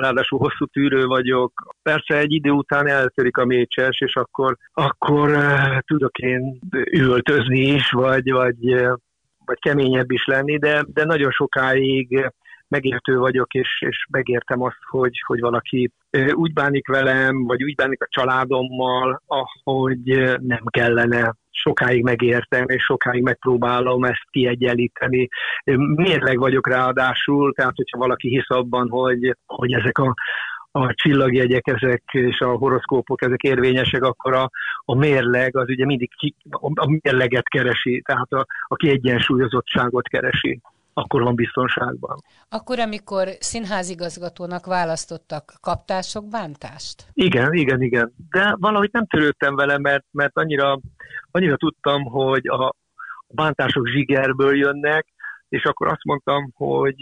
ráadásul 0.00 0.38
hosszú 0.38 0.64
tűrő 0.64 1.06
vagyok. 1.06 1.76
Persze 1.82 2.16
egy 2.18 2.32
idő 2.32 2.50
után 2.50 2.88
eltörik 2.88 3.36
a 3.36 3.44
mécses, 3.44 4.00
és 4.00 4.14
akkor 4.16 4.56
akkor 4.72 5.30
uh, 5.30 5.78
tudok 5.78 6.18
én 6.18 6.58
üvöltözni 6.90 7.60
is, 7.60 7.90
vagy, 7.90 8.30
vagy, 8.30 8.74
uh, 8.74 8.96
vagy 9.44 9.58
keményebb 9.58 10.10
is 10.10 10.24
lenni, 10.26 10.58
de, 10.58 10.84
de 10.86 11.04
nagyon 11.04 11.30
sokáig 11.30 12.30
megértő 12.68 13.18
vagyok, 13.18 13.54
és, 13.54 13.68
és 13.80 14.06
megértem 14.10 14.62
azt, 14.62 14.78
hogy, 14.90 15.22
hogy 15.26 15.40
valaki 15.40 15.90
úgy 16.32 16.52
bánik 16.52 16.88
velem, 16.88 17.44
vagy 17.44 17.62
úgy 17.64 17.74
bánik 17.74 18.02
a 18.02 18.08
családommal, 18.10 19.22
ahogy 19.26 19.98
nem 20.40 20.62
kellene 20.64 21.34
sokáig 21.50 22.02
megértem, 22.02 22.64
és 22.68 22.82
sokáig 22.82 23.22
megpróbálom 23.22 24.04
ezt 24.04 24.26
kiegyenlíteni. 24.30 25.28
Mérleg 25.94 26.38
vagyok 26.38 26.68
ráadásul, 26.68 27.52
tehát 27.52 27.76
hogyha 27.76 27.98
valaki 27.98 28.28
hisz 28.28 28.50
abban, 28.50 28.88
hogy, 28.88 29.36
hogy 29.46 29.72
ezek 29.72 29.98
a 29.98 30.14
a 30.76 30.94
csillagjegyek 30.94 31.66
ezek 31.66 32.02
és 32.12 32.40
a 32.40 32.48
horoszkópok 32.48 33.22
ezek 33.22 33.42
érvényesek, 33.42 34.02
akkor 34.02 34.34
a, 34.34 34.50
a 34.84 34.94
mérleg 34.94 35.56
az 35.56 35.68
ugye 35.68 35.84
mindig 35.84 36.10
ki, 36.16 36.34
a 36.74 36.98
mérleget 37.00 37.48
keresi, 37.48 38.02
tehát 38.04 38.32
a, 38.32 38.46
a 38.68 38.74
kiegyensúlyozottságot 38.74 40.08
keresi 40.08 40.60
akkor 40.98 41.22
van 41.22 41.34
biztonságban. 41.34 42.16
Akkor, 42.48 42.78
amikor 42.78 43.28
színházigazgatónak 43.38 44.66
választottak, 44.66 45.52
kaptál 45.60 46.02
sok 46.02 46.28
bántást? 46.28 47.06
Igen, 47.12 47.52
igen, 47.52 47.82
igen. 47.82 48.12
De 48.30 48.56
valahogy 48.58 48.88
nem 48.92 49.06
törődtem 49.06 49.54
vele, 49.54 49.78
mert, 49.78 50.04
mert 50.10 50.38
annyira, 50.38 50.78
annyira 51.30 51.56
tudtam, 51.56 52.02
hogy 52.02 52.48
a 52.48 52.74
bántások 53.28 53.86
zsigerből 53.86 54.56
jönnek, 54.56 55.06
és 55.48 55.64
akkor 55.64 55.86
azt 55.86 56.04
mondtam, 56.04 56.50
hogy, 56.54 56.94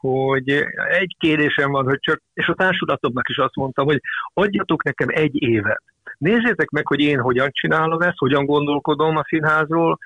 hogy 0.00 0.48
egy 0.90 1.16
kérdésem 1.18 1.70
van, 1.70 1.84
hogy 1.84 1.98
csak, 2.00 2.22
és 2.34 2.46
a 2.46 2.54
társulatomnak 2.54 3.28
is 3.28 3.36
azt 3.36 3.54
mondtam, 3.54 3.86
hogy 3.86 4.00
adjatok 4.34 4.84
nekem 4.84 5.08
egy 5.10 5.42
évet. 5.42 5.82
Nézzétek 6.18 6.70
meg, 6.70 6.86
hogy 6.86 7.00
én 7.00 7.20
hogyan 7.20 7.48
csinálom 7.52 8.00
ezt, 8.00 8.18
hogyan 8.18 8.46
gondolkodom 8.46 9.16
a 9.16 9.24
színházról, 9.28 9.98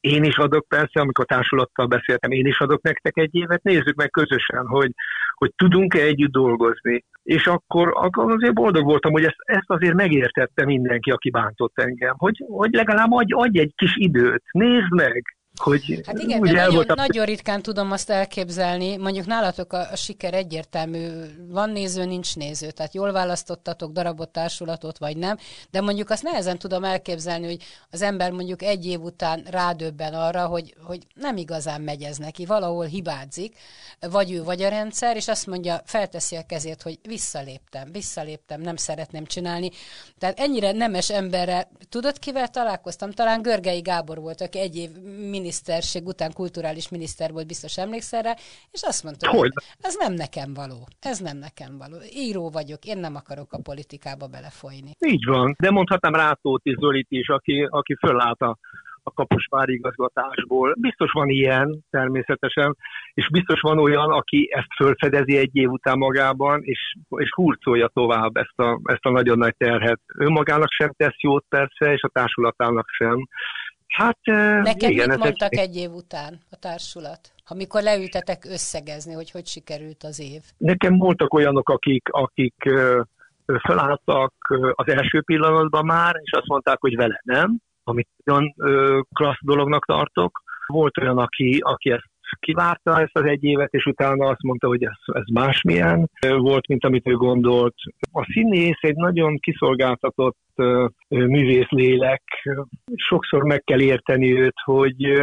én 0.00 0.24
is 0.24 0.36
adok 0.36 0.68
persze, 0.68 1.00
amikor 1.00 1.24
társulattal 1.24 1.86
beszéltem, 1.86 2.30
én 2.30 2.46
is 2.46 2.58
adok 2.58 2.82
nektek 2.82 3.16
egy 3.16 3.34
évet, 3.34 3.62
nézzük 3.62 3.94
meg 3.94 4.10
közösen, 4.10 4.66
hogy, 4.66 4.90
hogy 5.34 5.52
tudunk-e 5.56 6.00
együtt 6.00 6.30
dolgozni. 6.30 7.04
És 7.22 7.46
akkor, 7.46 7.92
akkor 7.94 8.32
azért 8.32 8.54
boldog 8.54 8.84
voltam, 8.84 9.12
hogy 9.12 9.24
ezt, 9.24 9.36
ezt 9.38 9.70
azért 9.70 9.94
megértette 9.94 10.64
mindenki, 10.64 11.10
aki 11.10 11.30
bántott 11.30 11.78
engem, 11.80 12.14
hogy, 12.16 12.44
hogy 12.48 12.72
legalább 12.72 13.12
adj, 13.12 13.32
adj 13.32 13.58
egy 13.58 13.72
kis 13.76 13.96
időt, 13.96 14.42
nézd 14.50 14.92
meg, 14.92 15.37
hogy 15.58 16.00
hát 16.06 16.18
igen, 16.18 16.40
de 16.40 16.52
nagyon, 16.52 16.74
voltam... 16.74 16.96
nagyon 16.96 17.24
ritkán 17.24 17.62
tudom 17.62 17.92
azt 17.92 18.10
elképzelni, 18.10 18.96
mondjuk 18.96 19.26
nálatok 19.26 19.72
a, 19.72 19.90
a 19.90 19.96
siker 19.96 20.34
egyértelmű, 20.34 21.08
van 21.48 21.70
néző, 21.70 22.04
nincs 22.04 22.36
néző, 22.36 22.70
tehát 22.70 22.94
jól 22.94 23.12
választottatok 23.12 23.92
darabot, 23.92 24.28
társulatot, 24.28 24.98
vagy 24.98 25.16
nem, 25.16 25.36
de 25.70 25.80
mondjuk 25.80 26.10
azt 26.10 26.22
nehezen 26.22 26.58
tudom 26.58 26.84
elképzelni, 26.84 27.46
hogy 27.46 27.62
az 27.90 28.02
ember 28.02 28.30
mondjuk 28.30 28.62
egy 28.62 28.86
év 28.86 29.00
után 29.00 29.46
rádöbben 29.50 30.14
arra, 30.14 30.46
hogy, 30.46 30.74
hogy 30.82 31.06
nem 31.14 31.36
igazán 31.36 31.80
megy 31.80 32.02
ez 32.02 32.16
neki, 32.16 32.46
valahol 32.46 32.84
hibázik, 32.84 33.56
vagy 34.00 34.32
ő, 34.32 34.42
vagy 34.42 34.62
a 34.62 34.68
rendszer, 34.68 35.16
és 35.16 35.28
azt 35.28 35.46
mondja, 35.46 35.82
felteszi 35.84 36.36
a 36.36 36.46
kezét, 36.46 36.82
hogy 36.82 36.98
visszaléptem, 37.02 37.92
visszaléptem, 37.92 38.60
nem 38.60 38.76
szeretném 38.76 39.26
csinálni. 39.26 39.70
Tehát 40.18 40.40
ennyire 40.40 40.72
nemes 40.72 41.10
emberrel, 41.10 41.70
tudod 41.88 42.18
kivel 42.18 42.48
találkoztam? 42.48 43.10
Talán 43.10 43.42
Görgei 43.42 43.80
Gábor 43.80 44.20
volt, 44.20 44.40
aki 44.40 44.58
egy 44.58 44.76
év 44.76 44.90
miniszterség 45.48 46.06
után 46.06 46.32
kulturális 46.32 46.88
miniszter 46.88 47.30
volt, 47.32 47.46
biztos 47.46 47.78
emlékszel 47.78 48.22
rá, 48.22 48.32
és 48.70 48.82
azt 48.82 49.04
mondta, 49.04 49.28
hogy 49.28 49.50
ez 49.80 49.96
nem 49.98 50.12
nekem 50.12 50.54
való, 50.54 50.80
ez 51.00 51.18
nem 51.18 51.38
nekem 51.38 51.72
való. 51.78 51.96
Író 52.26 52.50
vagyok, 52.50 52.84
én 52.84 52.98
nem 52.98 53.14
akarok 53.14 53.52
a 53.52 53.60
politikába 53.62 54.26
belefolyni. 54.26 54.90
Így 55.12 55.24
van, 55.24 55.54
de 55.58 55.70
mondhatnám 55.70 56.14
Rátóti 56.14 56.76
Zolit 56.80 57.10
is, 57.10 57.28
aki, 57.28 57.66
aki 57.70 57.94
fölállt 57.94 58.40
a 58.40 58.58
a 59.08 59.12
kaposvári 59.14 59.72
igazgatásból. 59.72 60.74
Biztos 60.80 61.10
van 61.12 61.28
ilyen 61.28 61.84
természetesen, 61.90 62.76
és 63.14 63.28
biztos 63.30 63.60
van 63.60 63.78
olyan, 63.78 64.10
aki 64.10 64.48
ezt 64.52 64.74
fölfedezi 64.76 65.36
egy 65.36 65.56
év 65.56 65.70
után 65.70 65.98
magában, 65.98 66.60
és, 66.62 66.80
és 67.16 67.30
hurcolja 67.34 67.88
tovább 67.88 68.36
ezt 68.36 68.58
a, 68.58 68.80
ezt 68.84 69.04
a 69.04 69.10
nagyon 69.10 69.38
nagy 69.38 69.54
terhet. 69.56 70.00
Önmagának 70.14 70.70
sem 70.70 70.90
tesz 70.96 71.20
jót 71.20 71.44
persze, 71.48 71.92
és 71.92 72.02
a 72.02 72.08
társulatának 72.08 72.88
sem. 72.88 73.28
Hát, 73.98 74.18
Neked 74.62 74.90
igen, 74.90 75.08
mit 75.08 75.18
mondtak 75.18 75.52
egy... 75.52 75.58
egy 75.58 75.76
év 75.76 75.90
után 75.90 76.38
a 76.50 76.56
társulat? 76.56 77.20
Amikor 77.46 77.82
leültetek 77.82 78.44
összegezni, 78.44 79.12
hogy 79.14 79.30
hogy 79.30 79.46
sikerült 79.46 80.02
az 80.02 80.20
év? 80.20 80.42
Nekem 80.56 80.98
voltak 80.98 81.34
olyanok, 81.34 81.68
akik, 81.68 82.08
akik 82.10 82.54
felálltak 83.46 84.32
az 84.72 84.88
első 84.88 85.22
pillanatban 85.22 85.84
már, 85.84 86.14
és 86.22 86.30
azt 86.32 86.46
mondták, 86.46 86.80
hogy 86.80 86.96
vele 86.96 87.20
nem, 87.24 87.58
amit 87.84 88.08
nagyon 88.24 88.54
klassz 89.12 89.44
dolognak 89.44 89.84
tartok. 89.84 90.42
Volt 90.66 90.98
olyan, 90.98 91.18
aki, 91.18 91.58
aki 91.62 91.90
ezt 91.90 92.10
kivárta 92.40 93.00
ezt 93.00 93.16
az 93.16 93.24
egy 93.24 93.44
évet, 93.44 93.72
és 93.72 93.84
utána 93.84 94.28
azt 94.28 94.42
mondta, 94.42 94.66
hogy 94.66 94.84
ez, 94.84 95.14
ez 95.14 95.26
másmilyen 95.32 96.10
volt, 96.20 96.68
mint 96.68 96.84
amit 96.84 97.08
ő 97.08 97.12
gondolt. 97.12 97.74
A 98.12 98.24
színész 98.32 98.78
egy 98.80 98.96
nagyon 98.96 99.38
kiszolgáltatott 99.38 100.38
művész 101.08 101.68
lélek. 101.68 102.22
Sokszor 102.94 103.42
meg 103.42 103.62
kell 103.64 103.80
érteni 103.80 104.40
őt, 104.40 104.56
hogy, 104.64 105.22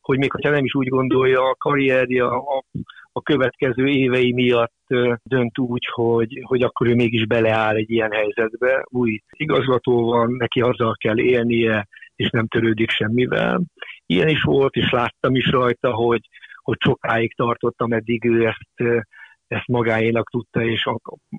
hogy 0.00 0.18
még 0.18 0.32
ha 0.32 0.50
nem 0.50 0.64
is 0.64 0.74
úgy 0.74 0.88
gondolja, 0.88 1.40
a 1.40 1.54
karrierje, 1.58 2.24
a, 2.24 2.64
a 3.12 3.22
következő 3.22 3.86
évei 3.86 4.32
miatt 4.32 4.86
dönt 5.22 5.58
úgy, 5.58 5.86
hogy, 5.92 6.42
hogy 6.42 6.62
akkor 6.62 6.86
ő 6.86 6.94
mégis 6.94 7.26
beleáll 7.26 7.74
egy 7.74 7.90
ilyen 7.90 8.10
helyzetbe. 8.10 8.84
Új 8.90 9.20
igazgató 9.30 10.04
van, 10.04 10.32
neki 10.38 10.60
azzal 10.60 10.94
kell 10.98 11.18
élnie, 11.18 11.88
és 12.16 12.30
nem 12.30 12.46
törődik 12.46 12.90
semmivel. 12.90 13.62
Ilyen 14.06 14.28
is 14.28 14.42
volt, 14.42 14.74
és 14.74 14.90
láttam 14.90 15.34
is 15.34 15.50
rajta, 15.50 15.92
hogy, 15.92 16.28
hogy 16.64 16.78
sokáig 16.80 17.34
tartottam, 17.34 17.92
eddig 17.92 18.24
ő 18.24 18.46
ezt, 18.46 19.02
ezt 19.48 19.66
magáénak 19.66 20.30
tudta, 20.30 20.64
és 20.64 20.84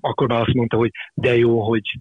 akkor 0.00 0.28
már 0.28 0.40
azt 0.40 0.54
mondta, 0.54 0.76
hogy 0.76 0.90
de 1.14 1.36
jó, 1.36 1.60
hogy 1.60 1.98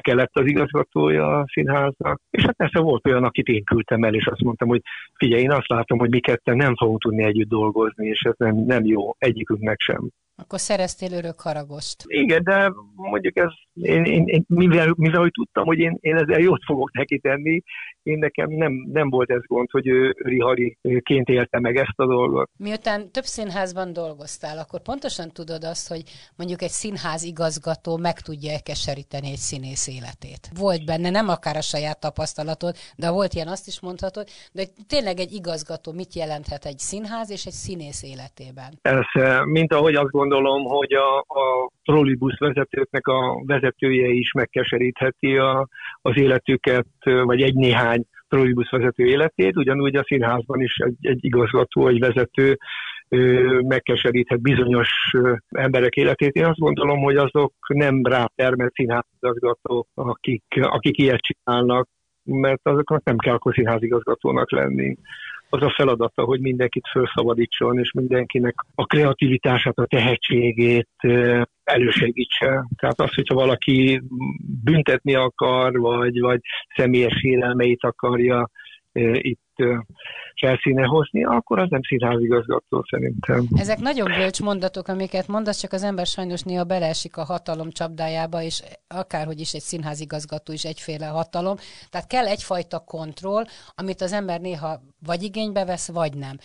kellett 0.00 0.36
az 0.38 0.46
igazgatója 0.46 1.38
a 1.38 1.46
színháznak. 1.52 2.20
És 2.30 2.42
hát 2.44 2.56
persze 2.56 2.80
volt 2.80 3.06
olyan, 3.06 3.24
akit 3.24 3.46
én 3.46 3.64
küldtem 3.64 4.04
el, 4.04 4.14
és 4.14 4.26
azt 4.26 4.42
mondtam, 4.42 4.68
hogy 4.68 4.82
figyelj, 5.14 5.42
én 5.42 5.52
azt 5.52 5.68
látom, 5.68 5.98
hogy 5.98 6.10
mi 6.10 6.20
ketten 6.20 6.56
nem 6.56 6.76
fogunk 6.76 7.00
tudni 7.00 7.22
együtt 7.22 7.48
dolgozni, 7.48 8.06
és 8.06 8.20
ez 8.20 8.34
nem, 8.36 8.56
nem 8.56 8.84
jó 8.84 9.14
egyikünknek 9.18 9.80
sem. 9.80 10.08
Akkor 10.36 10.58
szereztél 10.58 11.12
örök 11.12 11.40
haragost. 11.40 12.04
Igen, 12.06 12.42
de 12.42 12.72
mondjuk 12.94 13.36
ez, 13.36 13.50
én, 13.74 14.04
én, 14.04 14.24
én 14.26 14.44
mivel, 14.48 14.94
mivel 14.96 15.20
hogy 15.20 15.30
tudtam, 15.30 15.64
hogy 15.64 15.78
én, 15.78 15.98
én 16.00 16.16
ezzel 16.16 16.40
jót 16.40 16.64
fogok 16.64 16.92
neki 16.92 17.18
tenni, 17.18 17.62
én 18.02 18.18
nekem 18.18 18.50
nem, 18.50 18.72
nem 18.92 19.10
volt 19.10 19.30
ez 19.30 19.46
gond, 19.46 19.70
hogy 19.70 19.86
ő 19.86 20.14
Rihari-ként 20.18 21.28
élte 21.28 21.60
meg 21.60 21.76
ezt 21.76 21.98
a 21.98 22.06
dolgot. 22.06 22.50
Miután 22.58 23.10
több 23.10 23.24
színházban 23.24 23.92
dolgoztál, 23.92 24.58
akkor 24.58 24.82
pontosan 24.82 25.28
tudod 25.28 25.64
azt, 25.64 25.88
hogy 25.88 26.02
mondjuk 26.36 26.62
egy 26.62 26.70
színház 26.70 27.22
igazgató 27.22 27.96
meg 27.96 28.20
tudja 28.20 28.58
keseríteni 28.64 29.26
egy 29.26 29.44
színész 29.48 29.88
életét. 29.88 30.50
Volt 30.58 30.84
benne, 30.84 31.10
nem 31.10 31.28
akár 31.28 31.56
a 31.56 31.60
saját 31.60 32.00
tapasztalatod, 32.00 32.74
de 32.96 33.10
volt 33.10 33.34
ilyen, 33.34 33.48
azt 33.48 33.66
is 33.66 33.80
mondhatod, 33.80 34.26
de 34.52 34.62
tényleg 34.88 35.18
egy 35.18 35.32
igazgató 35.32 35.92
mit 35.92 36.14
jelenthet 36.14 36.64
egy 36.64 36.78
színház 36.78 37.30
és 37.30 37.44
egy 37.46 37.58
színész 37.64 38.02
életében? 38.02 38.70
Persze, 38.82 39.44
mint 39.44 39.72
ahogy 39.72 39.94
azt 39.94 40.10
gondolom, 40.10 40.62
hogy 40.64 40.92
a, 40.92 41.18
a 41.18 41.70
trollibusz 41.82 42.38
vezetőknek 42.38 43.06
a 43.06 43.42
vezetője 43.62 44.08
is 44.08 44.32
megkeserítheti 44.32 45.36
a, 45.36 45.68
az 46.02 46.16
életüket, 46.16 46.86
vagy 47.02 47.42
egy-néhány 47.42 48.04
trollibusz 48.28 48.70
vezető 48.70 49.06
életét, 49.06 49.56
ugyanúgy 49.56 49.96
a 49.96 50.04
színházban 50.06 50.60
is 50.60 50.76
egy, 50.76 50.96
egy 51.00 51.24
igazgató, 51.24 51.88
egy 51.88 51.98
vezető 51.98 52.58
megkeseríthet 53.62 54.40
bizonyos 54.40 54.90
emberek 55.48 55.94
életét. 55.94 56.34
Én 56.34 56.44
azt 56.44 56.58
gondolom, 56.58 56.98
hogy 56.98 57.16
azok 57.16 57.52
nem 57.68 58.02
rátermett 58.02 58.74
színházigazgatók, 58.74 59.88
akik, 59.94 60.44
akik 60.60 60.98
ilyet 60.98 61.20
csinálnak, 61.20 61.88
mert 62.24 62.60
azoknak 62.62 63.04
nem 63.04 63.16
kell 63.16 63.34
akkor 63.34 63.54
színházigazgatónak 63.54 64.50
lenni 64.50 64.96
az 65.48 65.62
a 65.62 65.72
feladata, 65.76 66.22
hogy 66.22 66.40
mindenkit 66.40 66.88
felszabadítson, 66.92 67.78
és 67.78 67.92
mindenkinek 67.92 68.54
a 68.74 68.86
kreativitását, 68.86 69.78
a 69.78 69.86
tehetségét 69.86 70.88
elősegítse. 71.64 72.66
Tehát 72.76 73.00
az, 73.00 73.14
hogyha 73.14 73.34
valaki 73.34 74.02
büntetni 74.64 75.14
akar, 75.14 75.78
vagy, 75.78 76.20
vagy 76.20 76.40
személyes 76.76 77.22
élelmeit 77.22 77.84
akarja 77.84 78.50
itt 79.12 79.40
felszíne 80.40 80.84
hozni, 80.84 81.24
akkor 81.24 81.58
az 81.58 81.70
nem 81.70 81.80
színházigazgató 81.82 82.84
szerintem. 82.90 83.46
Ezek 83.54 83.78
nagyon 83.78 84.12
bölcs 84.16 84.40
mondatok, 84.40 84.88
amiket 84.88 85.28
mondasz, 85.28 85.60
csak 85.60 85.72
az 85.72 85.82
ember 85.82 86.06
sajnos 86.06 86.42
néha 86.42 86.64
beleesik 86.64 87.16
a 87.16 87.24
hatalom 87.24 87.70
csapdájába, 87.70 88.42
és 88.42 88.62
akárhogy 88.88 89.40
is 89.40 89.52
egy 89.52 89.60
színházigazgató 89.60 90.52
is 90.52 90.64
egyféle 90.64 91.06
hatalom. 91.06 91.56
Tehát 91.90 92.06
kell 92.06 92.26
egyfajta 92.26 92.78
kontroll, 92.78 93.44
amit 93.74 94.00
az 94.00 94.12
ember 94.12 94.40
néha 94.40 94.80
vagy 95.06 95.22
igénybe 95.22 95.64
vesz, 95.64 95.92
vagy 95.92 96.14
nem. 96.14 96.36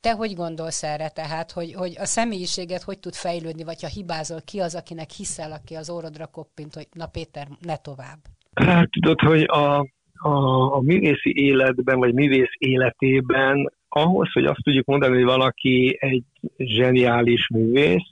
Te 0.00 0.12
hogy 0.12 0.34
gondolsz 0.34 0.82
erre 0.82 1.08
tehát, 1.08 1.50
hogy, 1.50 1.72
hogy 1.74 1.94
a 1.98 2.04
személyiséget 2.04 2.82
hogy 2.82 2.98
tud 2.98 3.14
fejlődni, 3.14 3.64
vagy 3.64 3.82
ha 3.82 3.88
hibázol, 3.88 4.40
ki 4.44 4.58
az, 4.60 4.74
akinek 4.74 5.10
hiszel, 5.10 5.52
aki 5.52 5.74
az 5.74 5.90
órodra 5.90 6.26
koppint, 6.26 6.74
hogy 6.74 6.86
na 6.92 7.06
Péter, 7.06 7.46
ne 7.60 7.76
tovább? 7.76 8.18
Hát 8.54 8.90
tudod, 8.90 9.20
hogy 9.20 9.42
a 9.42 9.86
a, 10.22 10.74
a 10.74 10.80
művészi 10.80 11.32
életben, 11.42 11.98
vagy 11.98 12.14
művész 12.14 12.54
életében 12.58 13.72
ahhoz, 13.88 14.32
hogy 14.32 14.44
azt 14.44 14.62
tudjuk 14.62 14.86
mondani, 14.86 15.14
hogy 15.14 15.24
valaki 15.24 15.96
egy 16.00 16.24
zseniális 16.56 17.48
művész, 17.48 18.08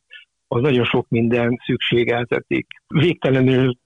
az 0.49 0.61
nagyon 0.61 0.85
sok 0.85 1.09
minden 1.09 1.61
szükségeltetik. 1.65 2.67
Végtelenül 2.87 3.77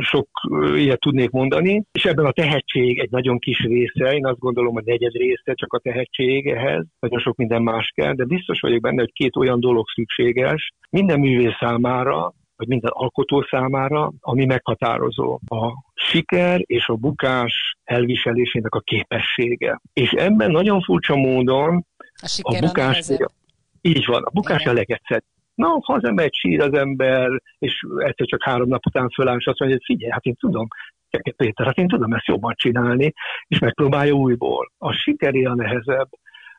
sok 0.00 0.28
ilyet 0.74 1.00
tudnék 1.00 1.30
mondani, 1.30 1.82
és 1.92 2.04
ebben 2.04 2.24
a 2.24 2.32
tehetség 2.32 2.98
egy 2.98 3.10
nagyon 3.10 3.38
kis 3.38 3.58
része, 3.58 4.14
én 4.14 4.26
azt 4.26 4.38
gondolom, 4.38 4.76
a 4.76 4.82
negyed 4.84 5.12
része 5.12 5.54
csak 5.54 5.72
a 5.72 5.78
tehetség 5.78 6.46
ehhez, 6.46 6.84
nagyon 6.98 7.20
sok 7.20 7.36
minden 7.36 7.62
más 7.62 7.92
kell, 7.94 8.14
de 8.14 8.24
biztos 8.24 8.60
vagyok 8.60 8.80
benne, 8.80 9.00
hogy 9.00 9.12
két 9.12 9.36
olyan 9.36 9.60
dolog 9.60 9.88
szükséges 9.94 10.72
minden 10.90 11.20
művész 11.20 11.56
számára, 11.60 12.32
vagy 12.56 12.68
minden 12.68 12.90
alkotó 12.94 13.46
számára, 13.50 14.12
ami 14.20 14.44
meghatározó. 14.44 15.40
A 15.46 15.72
siker 15.94 16.60
és 16.64 16.86
a 16.86 16.94
bukás 16.94 17.76
elviselésének 17.84 18.74
a 18.74 18.80
képessége. 18.80 19.80
És 19.92 20.10
ebben 20.10 20.50
nagyon 20.50 20.80
furcsa 20.80 21.16
módon 21.16 21.86
a, 21.96 22.40
a 22.42 22.58
bukás... 22.60 23.08
A 23.08 23.30
így 23.80 24.06
van, 24.06 24.22
a 24.22 24.30
bukás 24.30 24.60
Igen. 24.60 24.72
a 24.72 24.76
legegyszerűbb. 24.76 25.35
Na, 25.56 25.78
ha 25.82 25.92
az 25.92 26.04
ember 26.04 26.30
sír 26.32 26.60
az 26.60 26.74
ember, 26.74 27.42
és 27.58 27.86
egyszer 27.98 28.26
csak 28.26 28.42
három 28.42 28.68
nap 28.68 28.86
után 28.86 29.08
föláll, 29.08 29.36
és 29.38 29.46
azt 29.46 29.58
mondja, 29.58 29.78
hogy 29.78 29.94
figyelj, 29.94 30.12
hát 30.12 30.24
én 30.24 30.34
tudom, 30.34 30.68
Péter, 31.36 31.66
hát 31.66 31.78
én 31.78 31.88
tudom 31.88 32.12
ezt 32.12 32.26
jobban 32.26 32.54
csinálni, 32.56 33.12
és 33.46 33.58
megpróbálja 33.58 34.12
újból. 34.12 34.72
A 34.78 34.92
sikeré 34.92 35.44
a 35.44 35.54
nehezebb, 35.54 36.08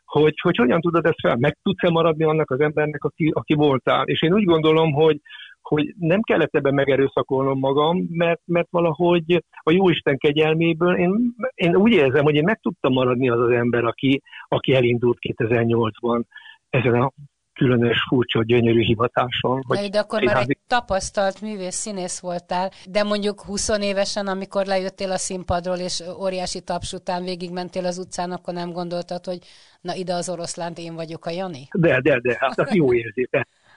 hogy, 0.04 0.40
hogy 0.40 0.56
hogyan 0.56 0.80
tudod 0.80 1.06
ezt 1.06 1.20
fel, 1.20 1.36
meg 1.36 1.56
tudsz-e 1.62 1.90
maradni 1.90 2.24
annak 2.24 2.50
az 2.50 2.60
embernek, 2.60 3.04
aki, 3.04 3.30
aki 3.34 3.54
voltál. 3.54 4.06
És 4.06 4.22
én 4.22 4.32
úgy 4.32 4.44
gondolom, 4.44 4.92
hogy, 4.92 5.20
hogy 5.60 5.94
nem 5.98 6.20
kellett 6.20 6.54
ebben 6.54 6.74
megerőszakolnom 6.74 7.58
magam, 7.58 8.06
mert, 8.10 8.40
mert 8.44 8.68
valahogy 8.70 9.44
a 9.58 9.70
Jóisten 9.70 10.18
kegyelméből 10.18 10.96
én, 10.96 11.34
én 11.54 11.76
úgy 11.76 11.92
érzem, 11.92 12.24
hogy 12.24 12.34
én 12.34 12.44
meg 12.44 12.60
tudtam 12.60 12.92
maradni 12.92 13.28
az 13.28 13.40
az 13.40 13.50
ember, 13.50 13.84
aki, 13.84 14.22
aki 14.48 14.74
elindult 14.74 15.18
2008-ban 15.20 16.22
ezen 16.70 16.94
a 16.94 17.12
különös, 17.58 17.98
furcsa, 18.08 18.42
gyönyörű 18.44 18.82
hivatáson. 18.82 19.62
Hogy 19.66 19.90
de 19.90 19.98
akkor 19.98 20.22
már 20.22 20.36
egy 20.36 20.58
tapasztalt 20.66 21.40
művész 21.40 21.74
színész 21.74 22.20
voltál, 22.20 22.70
de 22.90 23.02
mondjuk 23.02 23.40
20 23.40 23.68
évesen, 23.80 24.26
amikor 24.26 24.66
lejöttél 24.66 25.10
a 25.10 25.16
színpadról, 25.16 25.76
és 25.76 26.02
óriási 26.20 26.60
taps 26.60 26.92
után 26.92 27.22
végigmentél 27.24 27.84
az 27.84 27.98
utcán, 27.98 28.30
akkor 28.30 28.54
nem 28.54 28.70
gondoltad, 28.72 29.24
hogy 29.24 29.38
na 29.80 29.94
ide 29.94 30.14
az 30.14 30.28
oroszlánt, 30.28 30.78
én 30.78 30.94
vagyok 30.94 31.26
a 31.26 31.30
Jani? 31.30 31.68
De, 31.72 32.00
de, 32.00 32.20
de, 32.20 32.36
hát 32.40 32.58
az 32.58 32.74
jó 32.74 32.92
érzés. 32.92 33.28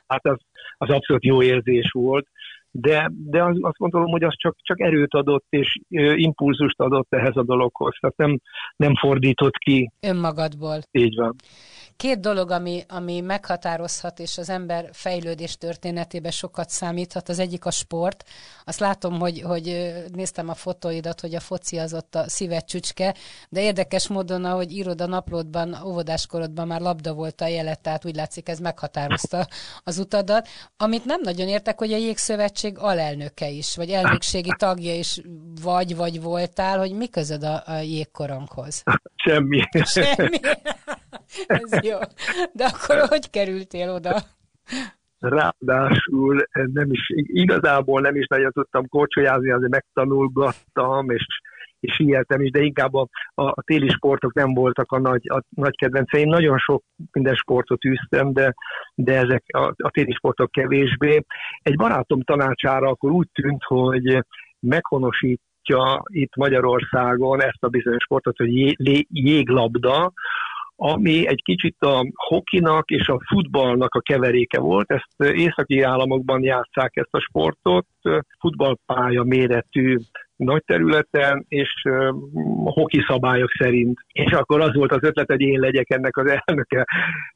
Hát 0.07 0.25
az, 0.25 0.37
az 0.77 0.89
abszolút 0.89 1.25
jó 1.25 1.41
érzés 1.41 1.91
volt 1.91 2.27
de, 2.71 3.11
de 3.13 3.43
az, 3.43 3.57
azt 3.61 3.77
gondolom, 3.77 4.11
hogy 4.11 4.23
az 4.23 4.33
csak, 4.37 4.55
csak 4.61 4.79
erőt 4.79 5.13
adott 5.13 5.45
és 5.49 5.79
impulzust 6.15 6.79
adott 6.79 7.13
ehhez 7.13 7.35
a 7.35 7.43
dologhoz. 7.43 7.97
Tehát 7.99 8.17
nem, 8.17 8.39
nem 8.75 8.95
fordított 8.95 9.57
ki. 9.57 9.91
Önmagadból. 9.99 10.79
Így 10.91 11.15
van. 11.15 11.35
Két 12.01 12.19
dolog, 12.19 12.51
ami, 12.51 12.83
ami 12.87 13.19
meghatározhat, 13.19 14.19
és 14.19 14.37
az 14.37 14.49
ember 14.49 14.89
fejlődés 14.93 15.57
történetében 15.57 16.31
sokat 16.31 16.69
számíthat. 16.69 17.29
Az 17.29 17.39
egyik 17.39 17.65
a 17.65 17.71
sport. 17.71 18.23
Azt 18.65 18.79
látom, 18.79 19.19
hogy, 19.19 19.41
hogy 19.41 19.93
néztem 20.13 20.49
a 20.49 20.53
fotóidat, 20.53 21.19
hogy 21.19 21.35
a 21.35 21.39
foci 21.39 21.77
az 21.77 21.93
ott 21.93 22.15
a 22.15 22.29
szíved 22.29 22.63
csücske, 22.63 23.15
de 23.49 23.61
érdekes 23.61 24.07
módon, 24.07 24.45
ahogy 24.45 24.71
írod 24.71 25.01
a 25.01 25.05
naplódban, 25.05 25.77
óvodáskorodban 25.85 26.67
már 26.67 26.81
labda 26.81 27.13
volt 27.13 27.41
a 27.41 27.47
jelet, 27.47 27.81
tehát 27.81 28.05
úgy 28.05 28.15
látszik, 28.15 28.49
ez 28.49 28.59
meghatározta 28.59 29.47
az 29.83 29.97
utadat. 29.97 30.47
Amit 30.77 31.05
nem 31.05 31.21
nagyon 31.23 31.47
értek, 31.47 31.79
hogy 31.79 31.93
a 31.93 31.97
Jégszövetség 31.97 32.77
alelnöke 32.77 33.49
is, 33.49 33.75
vagy 33.75 33.89
elnökségi 33.89 34.53
tagja 34.57 34.95
is 34.95 35.21
vagy, 35.61 35.95
vagy 35.95 36.21
voltál, 36.21 36.77
hogy 36.77 36.91
mi 36.91 37.09
közöd 37.09 37.43
a, 37.43 37.63
a 37.65 37.75
jégkoronghoz? 37.75 38.83
Semmi. 39.23 39.61
Semmi. 39.83 40.37
Ez 41.61 41.83
jó. 41.83 41.97
De 42.53 42.65
akkor 42.65 43.07
hogy 43.07 43.29
kerültél 43.29 43.89
oda? 43.89 44.15
Ráadásul 45.19 46.45
nem 46.51 46.91
is, 46.91 47.11
igazából 47.15 48.01
nem 48.01 48.15
is 48.15 48.27
nagyon 48.27 48.51
tudtam 48.51 48.87
korcsolyázni, 48.87 49.51
azért 49.51 49.71
megtanulgattam, 49.71 51.09
és, 51.09 51.25
és 51.79 51.97
hihetem 51.97 52.41
is, 52.41 52.51
de 52.51 52.59
inkább 52.59 52.93
a, 52.93 53.07
a, 53.33 53.43
a 53.43 53.61
téli 53.65 53.89
sportok 53.89 54.33
nem 54.33 54.53
voltak 54.53 54.91
a 54.91 54.99
nagy, 54.99 55.21
a 55.29 55.41
nagy 55.49 55.75
kedvenceim. 55.75 56.29
Nagyon 56.29 56.57
sok 56.57 56.83
minden 57.11 57.35
sportot 57.35 57.85
űztem, 57.85 58.33
de, 58.33 58.53
de 58.95 59.17
ezek 59.17 59.43
a, 59.47 59.73
a 59.77 59.89
téli 59.89 60.11
sportok 60.11 60.51
kevésbé. 60.51 61.23
Egy 61.61 61.75
barátom 61.75 62.21
tanácsára 62.21 62.89
akkor 62.89 63.11
úgy 63.11 63.27
tűnt, 63.33 63.63
hogy 63.63 64.25
meghonosít 64.59 65.41
itt 66.03 66.35
Magyarországon 66.35 67.41
ezt 67.41 67.63
a 67.63 67.67
bizonyos 67.67 68.03
sportot, 68.03 68.37
hogy 68.37 68.55
jé, 68.55 69.05
jéglabda, 69.09 70.13
ami 70.75 71.27
egy 71.27 71.41
kicsit 71.43 71.75
a 71.79 72.05
hokinak 72.13 72.89
és 72.89 73.07
a 73.07 73.19
futballnak 73.27 73.95
a 73.95 74.01
keveréke 74.01 74.59
volt. 74.59 74.91
Ezt 74.91 75.33
északi 75.33 75.81
államokban 75.81 76.43
játszák 76.43 76.95
ezt 76.95 77.13
a 77.13 77.19
sportot, 77.19 77.85
futballpálya 78.39 79.23
méretű 79.23 79.97
nagy 80.35 80.63
területen, 80.65 81.45
és 81.47 81.69
hoki 82.63 83.03
szabályok 83.07 83.49
szerint. 83.59 83.99
És 84.11 84.31
akkor 84.31 84.61
az 84.61 84.73
volt 84.73 84.91
az 84.91 85.03
ötlet, 85.03 85.31
hogy 85.31 85.41
én 85.41 85.59
legyek 85.59 85.89
ennek 85.89 86.17
az 86.17 86.39
elnöke. 86.45 86.85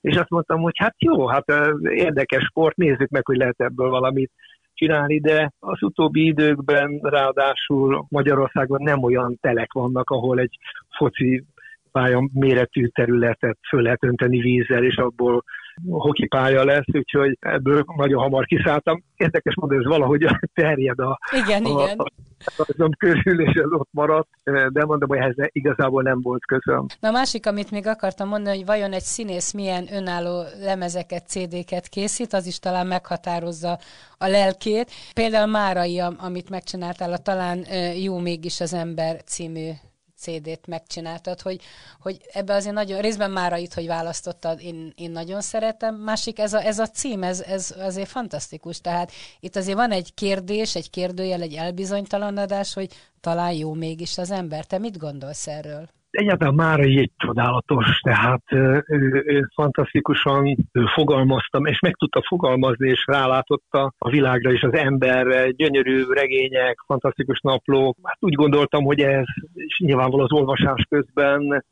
És 0.01 0.15
azt 0.15 0.29
mondtam, 0.29 0.61
hogy 0.61 0.77
hát 0.77 0.95
jó, 0.97 1.27
hát 1.27 1.45
érdekes 1.81 2.43
sport, 2.43 2.75
nézzük 2.75 3.09
meg, 3.09 3.25
hogy 3.25 3.37
lehet 3.37 3.59
ebből 3.61 3.89
valamit 3.89 4.31
csinálni, 4.75 5.19
de 5.19 5.51
az 5.59 5.83
utóbbi 5.83 6.25
időkben 6.25 6.99
ráadásul 7.01 8.05
Magyarországon 8.09 8.81
nem 8.81 9.03
olyan 9.03 9.37
telek 9.41 9.73
vannak, 9.73 10.09
ahol 10.09 10.39
egy 10.39 10.57
foci 10.97 11.43
pálya 11.91 12.29
méretű 12.33 12.87
területet 12.87 13.57
föl 13.69 13.81
lehet 13.81 14.03
önteni 14.03 14.39
vízzel, 14.39 14.83
és 14.83 14.95
abból 14.95 15.43
hokipálya 15.89 16.63
lesz, 16.63 16.85
úgyhogy 16.93 17.37
ebből 17.39 17.83
nagyon 17.95 18.21
hamar 18.21 18.45
kiszálltam. 18.45 19.03
Érdekes 19.15 19.55
módon 19.55 19.79
ez 19.79 19.85
valahogy 19.85 20.25
terjed 20.53 20.99
a, 20.99 21.19
igen, 21.43 21.65
a, 21.65 21.69
igen. 21.69 21.99
a, 21.99 22.89
körül, 22.97 23.41
és 23.41 23.53
ez 23.53 23.71
ott 23.71 23.89
maradt, 23.91 24.29
de 24.43 24.85
mondom, 24.85 25.09
hogy 25.09 25.17
ehhez 25.17 25.35
igazából 25.37 26.03
nem 26.03 26.21
volt 26.21 26.45
közöm. 26.45 26.85
Na 26.99 27.07
a 27.07 27.11
másik, 27.11 27.45
amit 27.45 27.71
még 27.71 27.87
akartam 27.87 28.27
mondani, 28.27 28.55
hogy 28.55 28.65
vajon 28.65 28.93
egy 28.93 29.01
színész 29.01 29.53
milyen 29.53 29.87
önálló 29.91 30.43
lemezeket, 30.59 31.27
CD-ket 31.27 31.87
készít, 31.87 32.33
az 32.33 32.45
is 32.45 32.59
talán 32.59 32.87
meghatározza 32.87 33.77
a 34.17 34.27
lelkét. 34.27 34.91
Például 35.13 35.51
Márai, 35.51 35.99
amit 35.99 36.49
megcsináltál, 36.49 37.11
a 37.11 37.17
talán 37.17 37.65
Jó 38.03 38.19
mégis 38.19 38.61
az 38.61 38.73
ember 38.73 39.23
című 39.23 39.69
CD-t 40.17 40.67
megcsináltad, 40.67 41.41
hogy, 41.41 41.61
hogy 41.99 42.21
ebbe 42.33 42.53
azért 42.53 42.75
nagyon, 42.75 43.01
részben 43.01 43.31
már 43.31 43.59
itt, 43.59 43.73
hogy 43.73 43.87
választottad, 43.87 44.61
én, 44.61 44.93
én 44.95 45.11
nagyon 45.11 45.41
szeretem, 45.41 45.95
másik 45.95 46.39
ez 46.39 46.53
a, 46.53 46.65
ez 46.65 46.79
a 46.79 46.87
cím, 46.87 47.23
ez, 47.23 47.41
ez 47.41 47.73
azért 47.77 48.09
fantasztikus, 48.09 48.81
tehát 48.81 49.11
itt 49.39 49.55
azért 49.55 49.77
van 49.77 49.91
egy 49.91 50.13
kérdés, 50.13 50.75
egy 50.75 50.89
kérdőjel, 50.89 51.41
egy 51.41 51.53
elbizonytalanodás, 51.53 52.73
hogy 52.73 52.93
talán 53.21 53.53
jó 53.53 53.73
mégis 53.73 54.17
az 54.17 54.31
ember. 54.31 54.65
Te 54.65 54.77
mit 54.77 54.97
gondolsz 54.97 55.47
erről? 55.47 55.89
Egyáltalán 56.15 56.53
már 56.53 56.79
egy 56.79 57.11
csodálatos, 57.17 57.99
tehát 57.99 58.41
ő, 58.51 58.83
ő 59.25 59.47
fantasztikusan 59.53 60.57
ő 60.71 60.85
fogalmaztam, 60.93 61.65
és 61.65 61.79
meg 61.79 61.95
tudta 61.95 62.21
fogalmazni, 62.27 62.89
és 62.89 63.03
rálátotta 63.05 63.93
a 63.97 64.09
világra 64.09 64.51
és 64.51 64.61
az 64.61 64.73
emberre, 64.73 65.49
gyönyörű 65.49 66.03
regények, 66.09 66.79
fantasztikus 66.85 67.39
naplók. 67.39 67.97
Hát 68.03 68.17
úgy 68.19 68.33
gondoltam, 68.33 68.83
hogy 68.83 68.99
ez, 68.99 69.25
és 69.53 69.79
nyilvánvaló 69.79 70.23
az 70.23 70.31
olvasás 70.31 70.85
közben 70.89 71.65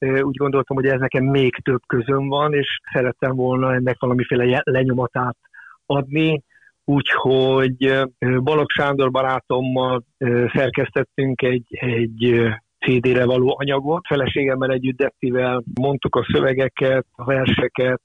úgy 0.00 0.36
gondoltam, 0.36 0.76
hogy 0.76 0.86
ez 0.86 1.00
nekem 1.00 1.24
még 1.24 1.56
több 1.56 1.80
közön 1.86 2.28
van, 2.28 2.54
és 2.54 2.80
szerettem 2.92 3.36
volna 3.36 3.74
ennek 3.74 3.96
valamiféle 3.98 4.60
lenyomatát 4.64 5.36
adni, 5.86 6.42
úgyhogy 6.84 8.06
Balogh 8.18 8.72
Sándor 8.72 9.10
barátommal 9.10 10.04
szerkesztettünk 10.52 11.42
egy, 11.42 11.66
egy 11.70 12.48
CD-re 12.78 13.24
való 13.24 13.56
anyagot. 13.58 14.06
Feleségemmel 14.06 14.70
együtt 14.70 14.96
Deptivel 14.96 15.62
mondtuk 15.80 16.16
a 16.16 16.26
szövegeket, 16.32 17.06
a 17.12 17.24
verseket. 17.24 18.00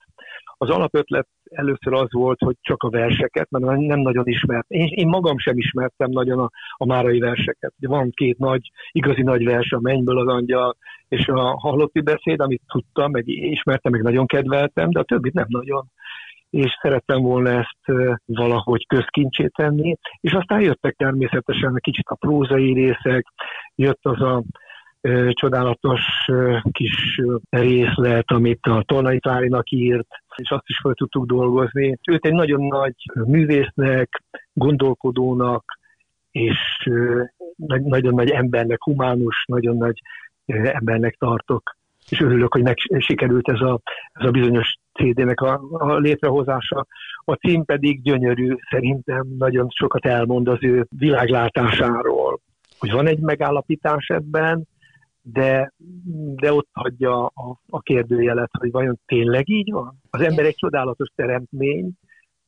Az 0.58 0.70
alapötlet 0.70 1.28
először 1.44 1.94
az 1.94 2.08
volt, 2.10 2.40
hogy 2.40 2.56
csak 2.62 2.84
a 2.84 2.90
verseket, 2.90 3.50
mert 3.50 3.66
nem 3.80 4.00
nagyon 4.00 4.28
ismert. 4.28 4.66
Én, 4.70 4.88
én 4.88 5.08
magam 5.08 5.38
sem 5.38 5.58
ismertem 5.58 6.10
nagyon 6.10 6.40
a, 6.40 6.50
a 6.78 6.86
márai 6.86 7.20
verseket. 7.20 7.74
Van 7.80 8.10
két 8.10 8.38
nagy, 8.38 8.72
igazi 8.92 9.22
nagy 9.22 9.46
vers, 9.46 9.72
a 9.72 9.80
Mennyből 9.80 10.20
az 10.20 10.28
angyal, 10.28 10.76
és 11.08 11.28
a 11.28 11.60
halotti 11.60 12.02
beszéd, 12.02 12.40
amit 12.40 12.62
tudtam, 12.68 13.12
meg 13.12 13.28
ismertem, 13.28 13.92
meg 13.92 14.02
nagyon 14.02 14.26
kedveltem, 14.26 14.90
de 14.90 15.00
a 15.00 15.04
többit 15.04 15.34
nem 15.34 15.48
nagyon 15.48 15.86
és 16.54 16.78
szerettem 16.82 17.22
volna 17.22 17.50
ezt 17.50 18.00
valahogy 18.26 18.88
közkincsét 18.88 19.54
tenni, 19.56 19.96
és 20.20 20.32
aztán 20.32 20.62
jöttek 20.62 20.96
természetesen 20.96 21.78
kicsit 21.82 22.08
a 22.08 22.16
prózai 22.16 22.74
részek, 22.74 23.26
jött 23.76 24.00
az 24.02 24.22
a 24.22 24.44
csodálatos 25.30 26.02
kis 26.72 27.22
részlet, 27.50 28.32
amit 28.32 28.66
a 28.66 28.84
Tolnai 28.86 29.20
Tárinak 29.20 29.72
írt, 29.72 30.08
és 30.36 30.50
azt 30.50 30.68
is 30.68 30.80
fel 30.82 30.94
tudtuk 30.94 31.26
dolgozni. 31.26 31.98
Őt 32.08 32.26
egy 32.26 32.34
nagyon 32.34 32.62
nagy 32.62 32.96
művésznek, 33.26 34.24
gondolkodónak, 34.54 35.64
és 36.32 36.58
nagyon 37.66 38.14
nagy 38.14 38.30
embernek, 38.30 38.84
humánus, 38.84 39.46
nagyon 39.48 39.78
nagy 39.78 40.02
embernek 40.46 41.16
tartok. 41.16 41.76
És 42.10 42.22
örülök, 42.22 42.54
hogy 42.54 42.64
meg 42.64 42.78
sikerült 42.98 43.50
ez 43.50 43.60
a, 43.60 43.80
ez 44.14 44.28
a 44.28 44.32
bizonyos 44.32 44.78
CD-nek 44.94 45.42
a, 45.42 45.62
a 45.72 45.98
létrehozása. 45.98 46.86
A 47.26 47.34
cím 47.34 47.66
pedig 47.66 48.02
gyönyörű, 48.02 48.56
szerintem 48.70 49.28
nagyon 49.38 49.70
sokat 49.70 50.06
elmond 50.06 50.48
az 50.48 50.58
ő 50.62 50.88
világlátásáról. 50.98 52.40
Hogy 52.80 52.92
van 52.92 53.08
egy 53.08 53.20
megállapítás 53.20 54.08
ebben, 54.08 54.68
de, 55.24 55.74
de 56.36 56.54
ott 56.54 56.70
hagyja 56.72 57.26
a, 57.26 57.60
a 57.70 57.82
kérdőjelet, 57.82 58.50
hogy 58.60 58.72
vajon 58.72 59.00
tényleg 59.06 59.50
így 59.50 59.72
van? 59.72 60.00
Az 60.10 60.22
ember 60.22 60.46
egy 60.46 60.56
csodálatos 60.56 61.10
teremtmény, 61.16 61.92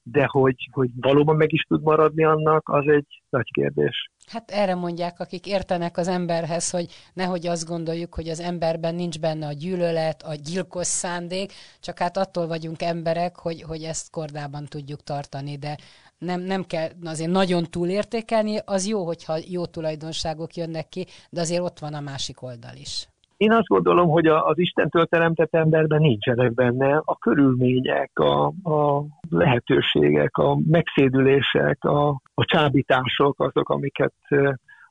de 0.07 0.25
hogy, 0.25 0.55
hogy 0.71 0.89
valóban 0.95 1.35
meg 1.35 1.53
is 1.53 1.61
tud 1.61 1.81
maradni 1.81 2.23
annak, 2.23 2.69
az 2.69 2.87
egy 2.87 3.21
nagy 3.29 3.51
kérdés. 3.51 4.09
Hát 4.31 4.51
erre 4.51 4.75
mondják, 4.75 5.19
akik 5.19 5.47
értenek 5.47 5.97
az 5.97 6.07
emberhez, 6.07 6.69
hogy 6.69 6.87
nehogy 7.13 7.47
azt 7.47 7.67
gondoljuk, 7.67 8.15
hogy 8.15 8.29
az 8.29 8.39
emberben 8.39 8.95
nincs 8.95 9.19
benne 9.19 9.47
a 9.47 9.51
gyűlölet, 9.51 10.23
a 10.23 10.33
gyilkos 10.35 10.87
szándék, 10.87 11.51
csak 11.79 11.99
hát 11.99 12.17
attól 12.17 12.47
vagyunk 12.47 12.81
emberek, 12.81 13.35
hogy, 13.35 13.61
hogy 13.61 13.83
ezt 13.83 14.11
kordában 14.11 14.65
tudjuk 14.65 15.03
tartani, 15.03 15.57
de 15.57 15.77
nem, 16.17 16.41
nem 16.41 16.63
kell 16.63 16.89
azért 17.03 17.31
nagyon 17.31 17.63
túlértékelni, 17.63 18.57
az 18.65 18.87
jó, 18.87 19.05
hogyha 19.05 19.37
jó 19.47 19.65
tulajdonságok 19.65 20.55
jönnek 20.55 20.89
ki, 20.89 21.05
de 21.29 21.41
azért 21.41 21.61
ott 21.61 21.79
van 21.79 21.93
a 21.93 21.99
másik 21.99 22.41
oldal 22.41 22.75
is. 22.75 23.07
Én 23.37 23.51
azt 23.51 23.67
gondolom, 23.67 24.09
hogy 24.09 24.27
az 24.27 24.57
Istentől 24.57 25.05
teremtett 25.05 25.55
emberben 25.55 26.01
nincsenek 26.01 26.53
benne 26.53 27.01
a 27.05 27.17
körülmények, 27.17 28.19
a, 28.19 28.45
a 28.63 29.05
lehetőségek, 29.29 30.37
a 30.37 30.57
megszédülések, 30.67 31.83
a, 31.83 32.09
a 32.33 32.45
csábítások, 32.45 33.39
azok, 33.39 33.69
amiket, 33.69 34.13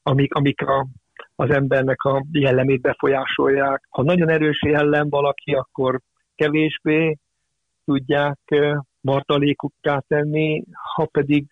amik, 0.03 0.35
amik 0.35 0.61
a, 0.61 0.87
az 1.37 1.51
embernek 1.51 2.03
a 2.03 2.25
jellemét 2.33 2.81
befolyásolják. 2.81 3.87
Ha 3.91 4.03
nagyon 4.03 4.29
erős 4.29 4.63
jellem 4.63 5.09
valaki, 5.09 5.53
akkor 5.55 6.01
kevésbé, 6.35 7.19
tudják 7.85 8.39
martalékukká 9.01 10.03
tenni, 10.09 10.65
ha 10.95 11.07
pedig 11.13 11.47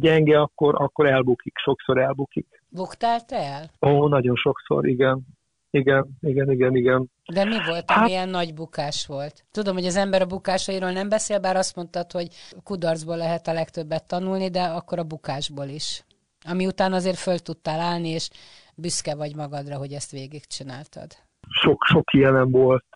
gyenge, 0.00 0.40
akkor, 0.40 0.74
akkor 0.78 1.06
elbukik, 1.06 1.58
sokszor 1.58 1.98
elbukik. 1.98 2.46
Buktál 2.68 3.24
te 3.24 3.36
el? 3.36 3.92
Ó, 3.92 4.08
nagyon 4.08 4.36
sokszor, 4.36 4.86
igen. 4.86 5.26
Igen, 5.70 6.18
igen, 6.20 6.50
igen, 6.50 6.76
igen. 6.76 7.10
De 7.32 7.44
mi 7.44 7.56
volt, 7.66 7.90
hát... 7.90 8.08
ilyen 8.08 8.28
nagy 8.28 8.54
bukás 8.54 9.06
volt? 9.06 9.44
Tudom, 9.50 9.74
hogy 9.74 9.84
az 9.86 9.96
ember 9.96 10.22
a 10.22 10.26
bukásairól 10.26 10.92
nem 10.92 11.08
beszél, 11.08 11.40
bár 11.40 11.56
azt 11.56 11.76
mondtad, 11.76 12.12
hogy 12.12 12.28
kudarcból 12.64 13.16
lehet 13.16 13.46
a 13.46 13.52
legtöbbet 13.52 14.08
tanulni, 14.08 14.48
de 14.48 14.62
akkor 14.62 14.98
a 14.98 15.04
bukásból 15.04 15.66
is. 15.66 16.04
Ami 16.44 16.66
után 16.66 16.92
azért 16.92 17.18
föl 17.18 17.38
tudtál 17.38 17.80
állni, 17.80 18.08
és 18.08 18.30
büszke 18.74 19.14
vagy 19.14 19.36
magadra, 19.36 19.76
hogy 19.76 19.92
ezt 19.92 20.10
végigcsináltad. 20.10 21.06
Sok, 21.48 21.84
sok 21.84 22.12
ilyenem 22.12 22.50
volt. 22.50 22.86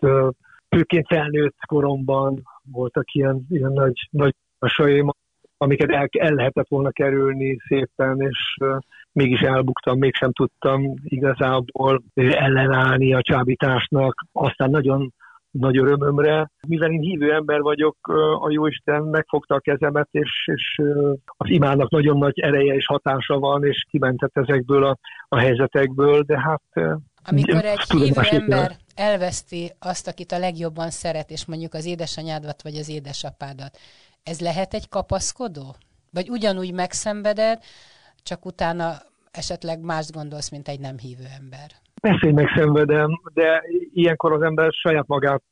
Főként 0.68 1.06
felnőtt 1.06 1.56
koromban 1.66 2.42
voltak 2.72 3.12
ilyen, 3.12 3.46
ilyen 3.50 3.72
nagy, 3.72 4.08
nagy 4.10 4.34
sajaim, 4.60 5.10
amiket 5.56 5.90
el, 5.90 6.08
el 6.18 6.34
lehetett 6.34 6.68
volna 6.68 6.90
kerülni 6.90 7.56
szépen, 7.68 8.20
és 8.20 8.56
mégis 9.14 9.40
elbuktam, 9.40 9.98
mégsem 9.98 10.32
tudtam 10.32 10.94
igazából 11.04 12.02
ellenállni 12.14 13.14
a 13.14 13.22
csábításnak. 13.22 14.26
Aztán 14.32 14.70
nagyon 14.70 15.12
nagy 15.50 15.78
örömömre. 15.78 16.50
Mivel 16.68 16.90
én 16.90 17.00
hívő 17.00 17.32
ember 17.32 17.60
vagyok, 17.60 17.96
a 18.40 18.50
Jóisten 18.50 19.02
megfogta 19.02 19.54
a 19.54 19.60
kezemet, 19.60 20.08
és, 20.10 20.30
és 20.54 20.80
az 21.24 21.50
imának 21.50 21.90
nagyon 21.90 22.18
nagy 22.18 22.40
ereje 22.40 22.74
és 22.74 22.86
hatása 22.86 23.38
van, 23.38 23.64
és 23.64 23.86
kimentett 23.90 24.36
ezekből 24.36 24.84
a, 24.84 24.98
a 25.28 25.38
helyzetekből, 25.38 26.22
de 26.22 26.40
hát... 26.40 26.62
Amikor 27.24 27.64
egy 27.64 27.90
hívő 27.90 28.20
ember 28.20 28.76
elveszti 28.94 29.72
azt, 29.78 30.08
akit 30.08 30.32
a 30.32 30.38
legjobban 30.38 30.90
szeret, 30.90 31.30
és 31.30 31.46
mondjuk 31.46 31.74
az 31.74 31.86
édesanyádat 31.86 32.62
vagy 32.62 32.74
az 32.74 32.88
édesapádat, 32.88 33.78
ez 34.22 34.40
lehet 34.40 34.74
egy 34.74 34.88
kapaszkodó? 34.88 35.74
Vagy 36.10 36.28
ugyanúgy 36.28 36.72
megszenveded, 36.72 37.58
csak 38.24 38.46
utána 38.46 38.92
esetleg 39.30 39.80
más 39.80 40.10
gondolsz, 40.10 40.50
mint 40.50 40.68
egy 40.68 40.80
nem 40.80 40.98
hívő 40.98 41.24
ember? 41.40 41.68
Persze, 42.00 42.26
hogy 42.26 42.34
megszenvedem, 42.34 43.20
de 43.34 43.62
ilyenkor 43.92 44.32
az 44.32 44.42
ember 44.42 44.72
saját 44.72 45.06
magát 45.06 45.42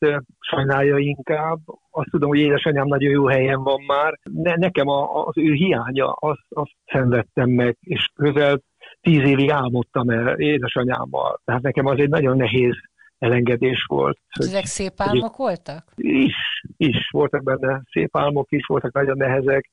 sajnálja 0.41 0.99
inkább. 0.99 1.59
Azt 1.91 2.11
tudom, 2.11 2.29
hogy 2.29 2.39
édesanyám 2.39 2.87
nagyon 2.87 3.11
jó 3.11 3.27
helyen 3.27 3.63
van 3.63 3.83
már. 3.87 4.19
Ne, 4.23 4.55
nekem 4.55 4.89
a, 4.89 5.27
az 5.27 5.39
ő 5.39 5.53
hiánya, 5.53 6.13
azt, 6.13 6.45
azt 6.49 6.71
szenvedtem 6.87 7.51
meg, 7.51 7.77
és 7.81 8.11
közel 8.15 8.63
tíz 9.01 9.29
évig 9.29 9.51
álmodtam 9.51 10.11
el 10.11 10.39
édesanyámmal. 10.39 11.41
Tehát 11.45 11.63
nekem 11.63 11.87
az 11.87 11.99
egy 11.99 12.09
nagyon 12.09 12.37
nehéz 12.37 12.75
elengedés 13.19 13.85
volt. 13.89 14.19
Hogy, 14.31 14.47
ezek 14.47 14.65
szép 14.65 14.93
álmok 14.97 15.37
voltak? 15.37 15.85
Is, 15.97 16.35
is. 16.77 17.09
Voltak 17.11 17.43
benne 17.43 17.83
szép 17.91 18.17
álmok 18.17 18.51
is, 18.51 18.67
voltak 18.67 18.93
nagyon 18.93 19.17
nehezek, 19.17 19.71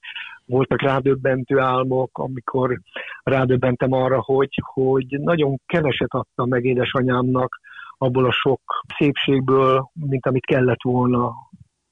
voltak 0.49 0.81
rádöbbentő 0.81 1.59
álmok, 1.59 2.17
amikor 2.17 2.79
rádöbbentem 3.23 3.91
arra, 3.91 4.21
hogy, 4.21 4.61
hogy 4.73 5.05
nagyon 5.09 5.59
keveset 5.65 6.13
adtam 6.13 6.49
meg 6.49 6.65
édesanyámnak 6.65 7.59
abból 7.97 8.25
a 8.25 8.31
sok 8.31 8.61
szépségből, 8.97 9.89
mint 9.93 10.25
amit 10.25 10.45
kellett 10.45 10.83
volna. 10.83 11.33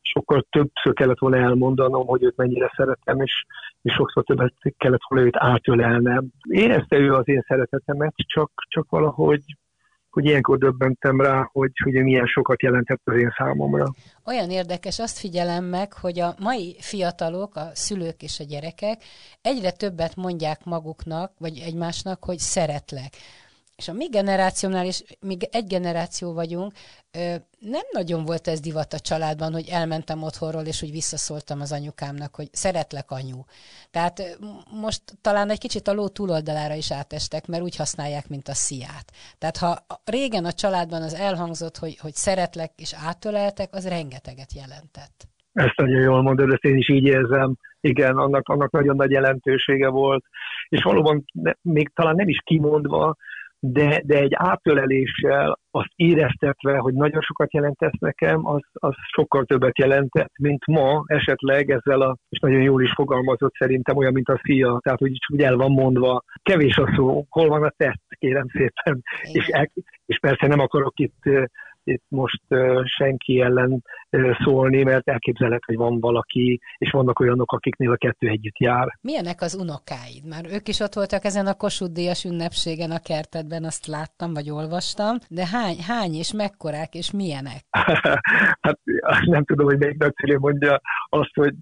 Sokkal 0.02 0.46
többször 0.50 0.93
kellett 0.93 1.20
volna 1.20 1.38
elmondanom, 1.38 2.08
hogy 2.08 2.24
őt 2.24 2.38
mennyire 2.38 2.72
szeretem, 2.76 3.22
és, 3.22 3.46
és 3.82 3.93
sokszor 3.93 4.24
többet 4.24 4.54
kellett 4.78 5.02
volna 5.08 5.26
őt 5.26 5.38
átölelnem. 5.38 6.26
Érezte 6.50 6.98
ő 6.98 7.13
az 7.13 7.28
én 7.28 7.43
szeretetemet, 7.48 8.13
csak, 8.15 8.52
csak 8.67 8.89
valahogy 8.89 9.41
hogy 10.18 10.26
ilyenkor 10.26 10.58
döbbentem 10.58 11.22
rá, 11.22 11.50
hogy, 11.52 11.72
hogy 11.84 11.94
milyen 11.94 12.26
sokat 12.26 12.62
jelentett 12.62 13.02
az 13.04 13.16
én 13.16 13.34
számomra. 13.38 13.86
Olyan 14.26 14.50
érdekes, 14.50 15.00
azt 15.00 15.20
figyelem 15.20 15.64
meg, 15.64 15.94
hogy 15.94 16.20
a 16.20 16.36
mai 16.40 16.76
fiatalok, 16.80 17.56
a 17.56 17.70
szülők 17.74 18.22
és 18.22 18.40
a 18.40 18.44
gyerekek 18.44 19.02
egyre 19.42 19.72
többet 19.72 20.16
mondják 20.16 20.64
maguknak, 20.64 21.32
vagy 21.38 21.64
egymásnak, 21.66 22.24
hogy 22.24 22.38
szeretlek. 22.38 23.14
És 23.78 23.88
a 23.88 23.94
mi 23.94 24.08
generációnál 24.08 24.86
is, 24.86 25.04
még 25.20 25.44
egy 25.52 25.68
generáció 25.68 26.34
vagyunk, 26.34 26.72
nem 27.60 27.86
nagyon 27.92 28.26
volt 28.26 28.48
ez 28.48 28.60
divat 28.60 28.94
a 28.94 29.00
családban, 29.00 29.52
hogy 29.54 29.68
elmentem 29.72 30.24
otthonról, 30.24 30.62
és 30.62 30.80
hogy 30.80 30.92
visszaszóltam 30.92 31.62
az 31.62 31.72
anyukámnak, 31.72 32.36
hogy 32.36 32.48
szeretlek 32.52 33.12
anyu. 33.12 33.40
Tehát 33.92 34.38
most 34.82 35.02
talán 35.22 35.50
egy 35.50 35.60
kicsit 35.60 35.88
a 35.88 35.94
ló 35.94 36.08
túloldalára 36.08 36.74
is 36.74 36.92
átestek, 36.92 37.48
mert 37.48 37.63
úgy 37.63 37.76
használják, 37.76 38.30
mint 38.30 38.48
a 38.48 38.54
sziát. 38.54 39.12
Tehát 39.38 39.58
ha 39.58 39.86
régen 40.06 40.46
a 40.46 40.52
családban 40.52 41.02
az 41.02 41.13
elhangzott, 41.13 41.78
hogy, 41.78 41.98
hogy 41.98 42.13
szeretlek 42.13 42.72
és 42.76 42.94
átöleltek, 43.08 43.74
az 43.74 43.88
rengeteget 43.88 44.54
jelentett. 44.54 45.28
Ezt 45.54 45.78
nagyon 45.78 46.02
jól 46.02 46.22
mondod, 46.22 46.52
ezt 46.52 46.63
én 46.63 46.78
is 46.78 46.90
így 46.90 47.06
érzem. 47.06 47.56
Igen, 47.82 48.18
annak, 48.18 48.50
annak 48.50 48.72
nagyon 48.72 48.96
nagy 48.96 49.12
jelentősége 49.12 49.88
volt. 49.88 50.24
És 50.70 50.84
valóban 50.84 51.26
ne, 51.34 51.52
még 51.62 51.92
talán 51.94 52.16
nem 52.16 52.28
is 52.28 52.42
kimondva, 52.44 53.16
de, 53.60 54.02
de 54.06 54.15
egy 54.20 54.34
átöleléssel 54.36 55.60
azt 55.72 55.91
éreztetve, 55.96 56.78
hogy 56.78 56.93
nagyon 56.93 57.22
sokat 57.22 57.54
jelentesz 57.54 58.00
nekem, 58.00 58.48
az, 58.48 58.62
az 58.74 58.93
sokkal 59.15 59.46
többet 59.46 59.78
jelentett, 59.78 60.32
mint 60.39 60.65
ma 60.65 61.04
esetleg 61.06 61.70
ezzel 61.70 62.02
a, 62.02 62.17
és 62.30 62.39
nagyon 62.39 62.62
jól 62.62 62.82
is 62.82 62.91
fogalmazott 62.91 63.54
szerintem, 63.54 63.98
olyan, 63.98 64.13
mint 64.13 64.30
a 64.30 64.39
fia, 64.43 64.80
tehát 64.84 65.00
hogy 65.00 65.12
úgy 65.34 65.41
el 65.41 65.56
van 65.56 65.72
mondva, 65.72 66.24
kevés 66.43 66.78
a 66.78 66.91
szó, 66.96 67.26
hol 67.30 67.48
van 67.48 67.63
a 67.63 67.74
tett, 67.78 68.02
kérem 68.20 68.48
szépen, 68.48 69.02
és, 69.32 69.48
el, 69.48 69.70
és 70.06 70.20
persze 70.20 70.48
nem 70.48 70.60
akarok 70.60 71.00
itt 71.00 71.22
itt 71.88 72.04
most 72.08 72.41
senki 72.84 73.41
ellen 73.41 73.84
szólni, 74.43 74.84
mert 74.84 75.10
elképzelhet, 75.10 75.63
hogy 75.65 75.76
van 75.76 76.00
valaki, 76.00 76.62
és 76.78 76.91
vannak 76.91 77.19
olyanok, 77.19 77.52
akiknél 77.52 77.91
a 77.91 77.95
kettő 77.95 78.28
együtt 78.28 78.58
jár. 78.58 78.97
Milyenek 79.02 79.41
az 79.41 79.56
unokáid? 79.56 80.28
Már 80.30 80.45
ők 80.52 80.67
is 80.67 80.80
ott 80.80 80.93
voltak 80.93 81.23
ezen 81.23 81.47
a 81.47 81.54
Kossuth 81.54 81.91
Díjas 81.91 82.23
ünnepségen 82.23 82.91
a 82.91 83.00
kertedben, 83.00 83.63
azt 83.63 83.88
láttam, 83.88 84.34
vagy 84.34 84.50
olvastam, 84.50 85.15
de 85.30 85.45
hány, 85.45 85.78
hány 85.88 86.13
és 86.13 86.34
mekkorák, 86.34 86.93
és 86.93 87.12
milyenek? 87.12 87.62
hát 88.65 88.80
nem 89.26 89.43
tudom, 89.45 89.65
hogy 89.65 89.78
melyik 89.78 89.97
nagyszülő 89.97 90.38
mondja 90.38 90.82
azt, 91.10 91.34
hogy 91.34 91.56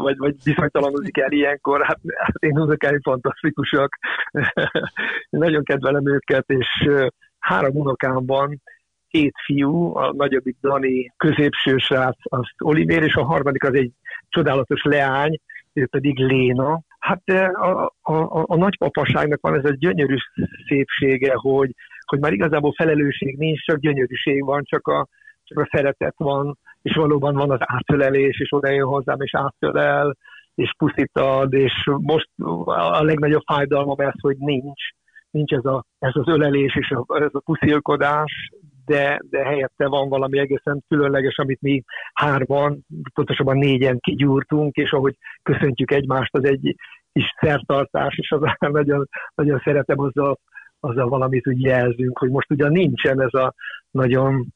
vagy, 0.00 0.16
vagy 0.16 0.34
viszonytalanozik 0.44 1.18
el 1.18 1.32
ilyenkor, 1.32 1.84
hát, 1.84 1.98
hát 2.16 2.36
én 2.38 2.58
unokáim 2.58 3.00
fantasztikusak, 3.00 3.98
nagyon 5.30 5.64
kedvelem 5.64 6.08
őket, 6.08 6.44
és 6.46 6.68
három 7.38 7.76
unokám 7.76 8.26
van, 8.26 8.62
két 9.08 9.34
fiú, 9.44 9.96
a 9.96 10.12
nagyobbik 10.12 10.56
Dani 10.60 11.12
középső 11.16 11.76
srác, 11.76 12.16
azt 12.22 12.54
Olivér, 12.58 13.02
és 13.02 13.14
a 13.14 13.24
harmadik 13.24 13.64
az 13.64 13.74
egy 13.74 13.92
csodálatos 14.28 14.82
leány, 14.82 15.40
ő 15.72 15.86
pedig 15.86 16.18
Léna. 16.18 16.80
Hát 16.98 17.22
a, 17.28 17.92
a, 18.02 18.12
a, 18.12 18.44
a 18.46 18.56
nagypapaságnak 18.56 19.40
van 19.40 19.54
ez 19.54 19.64
a 19.64 19.74
gyönyörű 19.78 20.16
szépsége, 20.66 21.32
hogy, 21.34 21.70
hogy 22.06 22.18
már 22.20 22.32
igazából 22.32 22.72
felelősség 22.72 23.36
nincs, 23.36 23.64
csak 23.64 23.78
gyönyörűség 23.78 24.44
van, 24.44 24.62
csak 24.64 24.88
a, 24.88 25.06
csak 25.44 25.58
a 25.58 25.68
szeretet 25.72 26.14
van, 26.16 26.58
és 26.82 26.94
valóban 26.94 27.34
van 27.34 27.50
az 27.50 27.60
átölelés, 27.60 28.40
és 28.40 28.52
oda 28.52 28.70
jön 28.70 28.86
hozzám, 28.86 29.20
és 29.20 29.34
átölel, 29.34 30.16
és 30.54 30.74
puszít 30.78 31.18
ad, 31.18 31.52
és 31.52 31.72
most 32.00 32.28
a 32.64 33.02
legnagyobb 33.02 33.42
fájdalmam 33.46 33.98
ez, 33.98 34.20
hogy 34.20 34.36
nincs, 34.38 34.82
nincs 35.30 35.52
ez, 35.52 35.64
a, 35.64 35.84
ez 35.98 36.12
az 36.14 36.28
ölelés 36.28 36.76
és 36.76 36.90
a, 36.90 37.20
ez 37.20 37.30
a 37.32 37.40
puszilkodás, 37.44 38.50
de, 38.86 39.20
de 39.30 39.44
helyette 39.44 39.88
van 39.88 40.08
valami 40.08 40.38
egészen 40.38 40.84
különleges, 40.88 41.36
amit 41.36 41.60
mi 41.60 41.82
hárman, 42.12 42.84
pontosabban 43.14 43.58
négyen 43.58 43.98
kigyúrtunk, 44.00 44.74
és 44.76 44.90
ahogy 44.90 45.14
köszöntjük 45.42 45.90
egymást, 45.90 46.36
az 46.36 46.44
egy 46.44 46.74
kis 47.12 47.34
szertartás, 47.40 48.16
és 48.16 48.30
az 48.30 48.40
nagyon, 48.72 49.08
nagyon 49.34 49.60
szeretem 49.64 49.98
azzal, 50.00 50.38
azzal 50.80 51.08
valamit 51.08 51.48
úgy 51.48 51.60
jelzünk, 51.60 52.18
hogy 52.18 52.30
most 52.30 52.50
ugyan 52.50 52.72
nincsen 52.72 53.20
ez 53.20 53.34
a 53.34 53.54
nagyon 53.90 54.46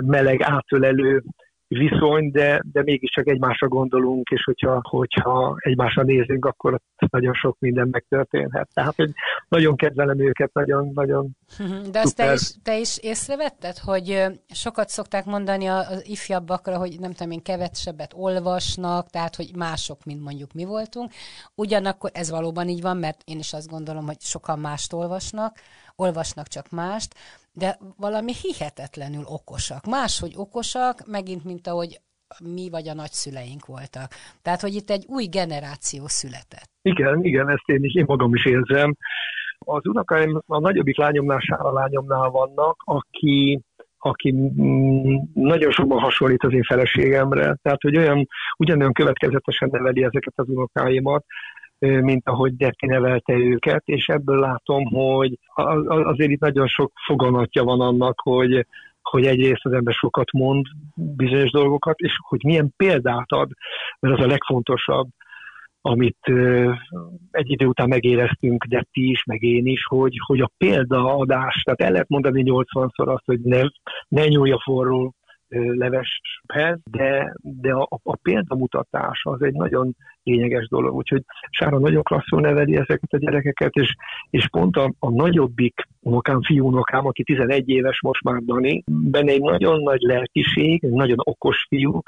meleg 0.00 0.42
átölelő 0.42 1.22
viszony, 1.68 2.30
de, 2.30 2.62
de 2.72 2.82
mégiscsak 2.82 3.28
egymásra 3.28 3.68
gondolunk, 3.68 4.28
és 4.28 4.42
hogyha, 4.44 4.80
hogyha 4.82 5.56
egymásra 5.58 6.02
nézünk, 6.02 6.44
akkor 6.44 6.80
nagyon 7.10 7.34
sok 7.34 7.56
minden 7.58 7.88
megtörténhet. 7.90 8.68
Tehát, 8.74 8.94
hogy 8.94 9.10
nagyon 9.48 9.76
kedvelem 9.76 10.20
őket, 10.20 10.52
nagyon, 10.52 10.90
nagyon 10.94 11.36
De 11.92 12.00
azt 12.00 12.16
te 12.16 12.32
is, 12.32 12.52
te 12.62 12.78
is 12.78 12.98
észrevetted, 12.98 13.78
hogy 13.78 14.24
sokat 14.48 14.88
szokták 14.88 15.24
mondani 15.24 15.66
az 15.66 16.04
ifjabbakra, 16.08 16.76
hogy 16.76 16.96
nem 17.00 17.12
tudom 17.12 17.32
én, 17.32 17.42
kevesebbet 17.42 18.12
olvasnak, 18.16 19.10
tehát, 19.10 19.36
hogy 19.36 19.50
mások, 19.56 20.04
mint 20.04 20.22
mondjuk 20.22 20.52
mi 20.52 20.64
voltunk. 20.64 21.12
Ugyanakkor 21.54 22.10
ez 22.14 22.30
valóban 22.30 22.68
így 22.68 22.82
van, 22.82 22.96
mert 22.96 23.22
én 23.24 23.38
is 23.38 23.52
azt 23.52 23.70
gondolom, 23.70 24.06
hogy 24.06 24.20
sokan 24.20 24.58
mást 24.58 24.92
olvasnak, 24.92 25.58
olvasnak 25.96 26.46
csak 26.46 26.70
mást, 26.70 27.14
de 27.54 27.78
valami 27.96 28.32
hihetetlenül 28.42 29.24
okosak. 29.26 29.86
Máshogy 29.86 30.34
okosak, 30.36 31.06
megint, 31.06 31.44
mint 31.44 31.66
ahogy 31.66 32.00
mi 32.54 32.68
vagy 32.70 32.88
a 32.88 32.94
nagyszüleink 32.94 33.66
voltak. 33.66 34.08
Tehát, 34.42 34.60
hogy 34.60 34.74
itt 34.74 34.90
egy 34.90 35.04
új 35.08 35.24
generáció 35.24 36.02
született. 36.06 36.70
Igen, 36.82 37.24
igen, 37.24 37.48
ezt 37.48 37.68
én 37.68 37.84
is, 37.84 37.94
én 37.94 38.04
magam 38.06 38.34
is 38.34 38.44
érzem. 38.46 38.94
Az 39.58 39.86
unokáim 39.86 40.42
a 40.46 40.58
nagyobbik 40.58 40.96
lányomnál, 40.96 41.40
Sára 41.40 41.72
lányomnál 41.72 42.28
vannak, 42.30 42.76
aki 42.84 43.60
aki 44.06 44.32
mm, 44.32 45.16
nagyon 45.34 45.70
sokban 45.70 45.98
hasonlít 45.98 46.42
az 46.44 46.52
én 46.52 46.62
feleségemre, 46.62 47.56
tehát 47.62 47.82
hogy 47.82 47.96
olyan, 47.96 48.28
ugyanolyan 48.56 48.92
következetesen 48.92 49.68
neveli 49.72 50.02
ezeket 50.02 50.32
az 50.36 50.48
unokáimat, 50.48 51.24
mint 51.84 52.28
ahogy 52.28 52.56
Detti 52.56 52.86
nevelte 52.86 53.32
őket, 53.32 53.82
és 53.84 54.08
ebből 54.08 54.38
látom, 54.38 54.84
hogy 54.84 55.38
azért 55.86 56.30
itt 56.30 56.40
nagyon 56.40 56.66
sok 56.66 56.92
foganatja 57.06 57.64
van 57.64 57.80
annak, 57.80 58.20
hogy, 58.22 58.66
hogy 59.02 59.26
egyrészt 59.26 59.64
az 59.64 59.72
ember 59.72 59.94
sokat 59.94 60.32
mond 60.32 60.66
bizonyos 60.94 61.50
dolgokat, 61.50 61.98
és 61.98 62.12
hogy 62.28 62.44
milyen 62.44 62.72
példát 62.76 63.32
ad, 63.32 63.50
mert 64.00 64.18
az 64.18 64.24
a 64.24 64.28
legfontosabb, 64.28 65.08
amit 65.86 66.32
egy 67.30 67.50
idő 67.50 67.66
után 67.66 67.88
megéreztünk, 67.88 68.64
de 68.64 68.86
ti 68.92 69.10
is, 69.10 69.24
meg 69.24 69.42
én 69.42 69.66
is, 69.66 69.84
hogy, 69.84 70.16
hogy 70.26 70.40
a 70.40 70.50
példaadás, 70.56 71.62
tehát 71.62 71.80
el 71.80 71.90
lehet 71.90 72.08
mondani 72.08 72.42
80-szor 72.46 73.06
azt, 73.06 73.24
hogy 73.24 73.40
ne, 73.40 73.60
ne 74.08 74.26
nyúlj 74.26 74.50
a 74.50 74.62
forró 74.64 75.14
leveshez, 75.54 76.80
de, 76.90 77.34
de 77.40 77.72
a, 77.72 77.88
a 78.02 78.16
példamutatás 78.16 79.20
az 79.24 79.42
egy 79.42 79.52
nagyon 79.52 79.96
lényeges 80.22 80.68
dolog. 80.68 80.94
Úgyhogy 80.94 81.22
Sára 81.50 81.78
nagyon 81.78 82.02
klasszul 82.02 82.40
neveli 82.40 82.76
ezeket 82.76 83.12
a 83.12 83.18
gyerekeket, 83.18 83.74
és, 83.74 83.94
és 84.30 84.48
pont 84.48 84.76
a, 84.76 84.92
a 84.98 85.10
nagyobbik 85.10 85.88
unokám, 86.00 86.42
fiú 86.42 86.66
unokám, 86.66 87.06
aki 87.06 87.22
11 87.22 87.68
éves 87.68 88.00
most 88.00 88.22
már 88.22 88.40
Dani, 88.40 88.82
benne 88.86 89.32
egy 89.32 89.42
nagyon 89.42 89.80
nagy 89.82 90.00
lelkiség, 90.00 90.84
egy 90.84 90.92
nagyon 90.92 91.18
okos 91.18 91.66
fiú, 91.68 92.00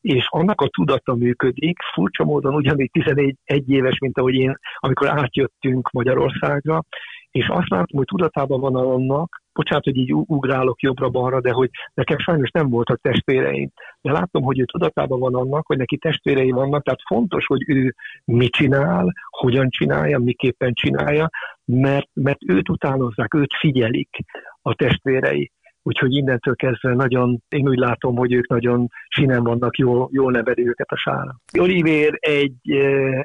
és 0.00 0.26
annak 0.28 0.60
a 0.60 0.68
tudata 0.68 1.14
működik, 1.14 1.78
furcsa 1.94 2.24
módon 2.24 2.54
ugyanígy 2.54 2.90
11 2.90 3.36
éves, 3.66 3.98
mint 3.98 4.18
ahogy 4.18 4.34
én, 4.34 4.58
amikor 4.76 5.08
átjöttünk 5.08 5.90
Magyarországra, 5.90 6.84
és 7.30 7.48
azt 7.48 7.68
látom, 7.68 7.98
hogy 7.98 8.06
tudatában 8.06 8.60
van 8.60 8.74
annak, 8.74 9.41
bocsánat, 9.52 9.84
hogy 9.84 9.96
így 9.96 10.12
ugrálok 10.12 10.80
jobbra-balra, 10.80 11.40
de 11.40 11.50
hogy 11.52 11.70
nekem 11.94 12.18
sajnos 12.18 12.50
nem 12.50 12.68
voltak 12.68 13.00
testvéreim. 13.00 13.70
De 14.00 14.12
látom, 14.12 14.42
hogy 14.42 14.58
ő 14.58 14.64
tudatában 14.64 15.18
van 15.18 15.34
annak, 15.34 15.66
hogy 15.66 15.76
neki 15.76 15.96
testvérei 15.96 16.50
vannak, 16.50 16.82
tehát 16.82 17.00
fontos, 17.06 17.46
hogy 17.46 17.62
ő 17.66 17.94
mit 18.24 18.52
csinál, 18.52 19.12
hogyan 19.30 19.68
csinálja, 19.70 20.18
miképpen 20.18 20.72
csinálja, 20.72 21.30
mert, 21.64 22.08
mert 22.12 22.38
őt 22.46 22.68
utánozzák, 22.68 23.34
őt 23.34 23.54
figyelik 23.58 24.16
a 24.62 24.74
testvérei. 24.74 25.50
Úgyhogy 25.82 26.12
innentől 26.12 26.54
kezdve 26.54 26.94
nagyon, 26.94 27.42
én 27.48 27.68
úgy 27.68 27.78
látom, 27.78 28.16
hogy 28.16 28.32
ők 28.32 28.48
nagyon 28.48 28.88
sinem 29.08 29.42
vannak, 29.42 29.76
jól, 29.76 30.08
jól 30.12 30.32
neveli 30.32 30.66
őket 30.66 30.90
a 30.90 30.96
sára. 30.96 31.36
Oliver 31.58 32.16
egy, 32.18 32.70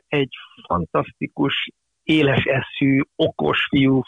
egy 0.08 0.30
fantasztikus, 0.68 1.72
éles 2.04 2.44
eszű, 2.44 3.02
okos 3.16 3.68
fiú, 3.70 4.02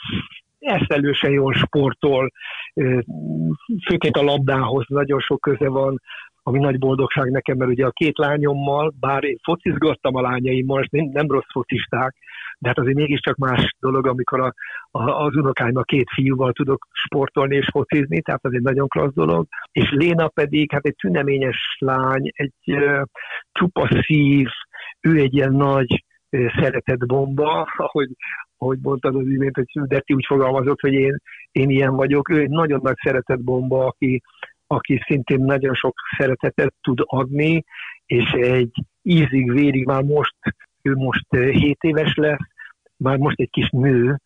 eszelősen 0.60 1.32
jól 1.32 1.54
sportol, 1.54 2.32
főként 3.88 4.18
a 4.18 4.24
labdához 4.24 4.86
nagyon 4.88 5.20
sok 5.20 5.42
köze 5.42 5.68
van, 5.68 6.02
ami 6.44 6.60
nagy 6.60 6.80
boldogság 6.80 7.32
nekem, 7.32 7.58
mert 7.58 7.72
ugye 7.72 7.86
a 7.86 7.92
két 7.92 8.18
lányommal, 8.18 8.94
bár 9.00 9.24
én 9.24 9.38
focizgattam 9.44 10.16
a 10.16 10.22
lányaimmal, 10.22 10.86
nem, 10.90 11.10
nem 11.12 11.28
rossz 11.28 11.52
focisták, 11.52 12.16
de 12.60 12.68
hát 12.68 12.78
azért 12.78 12.96
mégiscsak 12.96 13.36
más 13.36 13.76
dolog, 13.80 14.08
amikor 14.08 14.40
a, 14.40 14.54
a, 14.92 15.26
az 15.26 15.36
unokáimmal 15.36 15.84
két 15.84 16.10
fiúval 16.14 16.52
tudok 16.52 16.88
sportolni 16.92 17.56
és 17.56 17.68
focizni, 17.72 18.22
tehát 18.22 18.46
az 18.46 18.54
egy 18.54 18.62
nagyon 18.62 18.88
klassz 18.88 19.14
dolog. 19.14 19.48
És 19.72 19.92
Léna 19.92 20.28
pedig, 20.28 20.72
hát 20.72 20.86
egy 20.86 20.96
tüneményes 20.96 21.78
lány, 21.80 22.32
egy 22.34 22.54
uh, 22.66 23.02
csupa 23.52 23.88
szív, 24.02 24.48
ő 25.02 25.18
egy 25.18 25.34
ilyen 25.34 25.54
nagy 25.54 26.04
szeretett 26.30 27.06
bomba, 27.06 27.68
ahogy, 27.78 28.10
ahogy 28.62 28.80
mondtad 28.82 29.16
az 29.16 29.28
imént, 29.28 29.56
hogy 29.56 29.88
Detti 29.88 30.14
úgy 30.14 30.26
fogalmazott, 30.28 30.80
hogy 30.80 30.94
én, 30.94 31.18
én 31.52 31.70
ilyen 31.70 31.96
vagyok. 31.96 32.30
Ő 32.30 32.40
egy 32.40 32.50
nagyon 32.50 32.80
nagy 32.84 32.98
szeretett 33.04 33.44
bomba, 33.44 33.86
aki, 33.86 34.22
aki 34.68 35.02
szintén 35.06 35.40
nagyon 35.40 35.74
sok 35.74 35.94
szeretetet 36.18 36.74
tud 36.82 37.00
adni, 37.04 37.64
és 38.06 38.32
egy 38.32 38.72
ízig, 39.02 39.52
vérig 39.52 39.86
már 39.86 40.04
most, 40.04 40.36
ő 40.82 40.94
most 40.96 41.26
7 41.30 41.78
éves 41.82 42.16
lesz, 42.16 42.48
már 42.98 43.18
most 43.18 43.40
egy 43.40 43.50
kis 43.50 43.70
nő. 43.70 44.20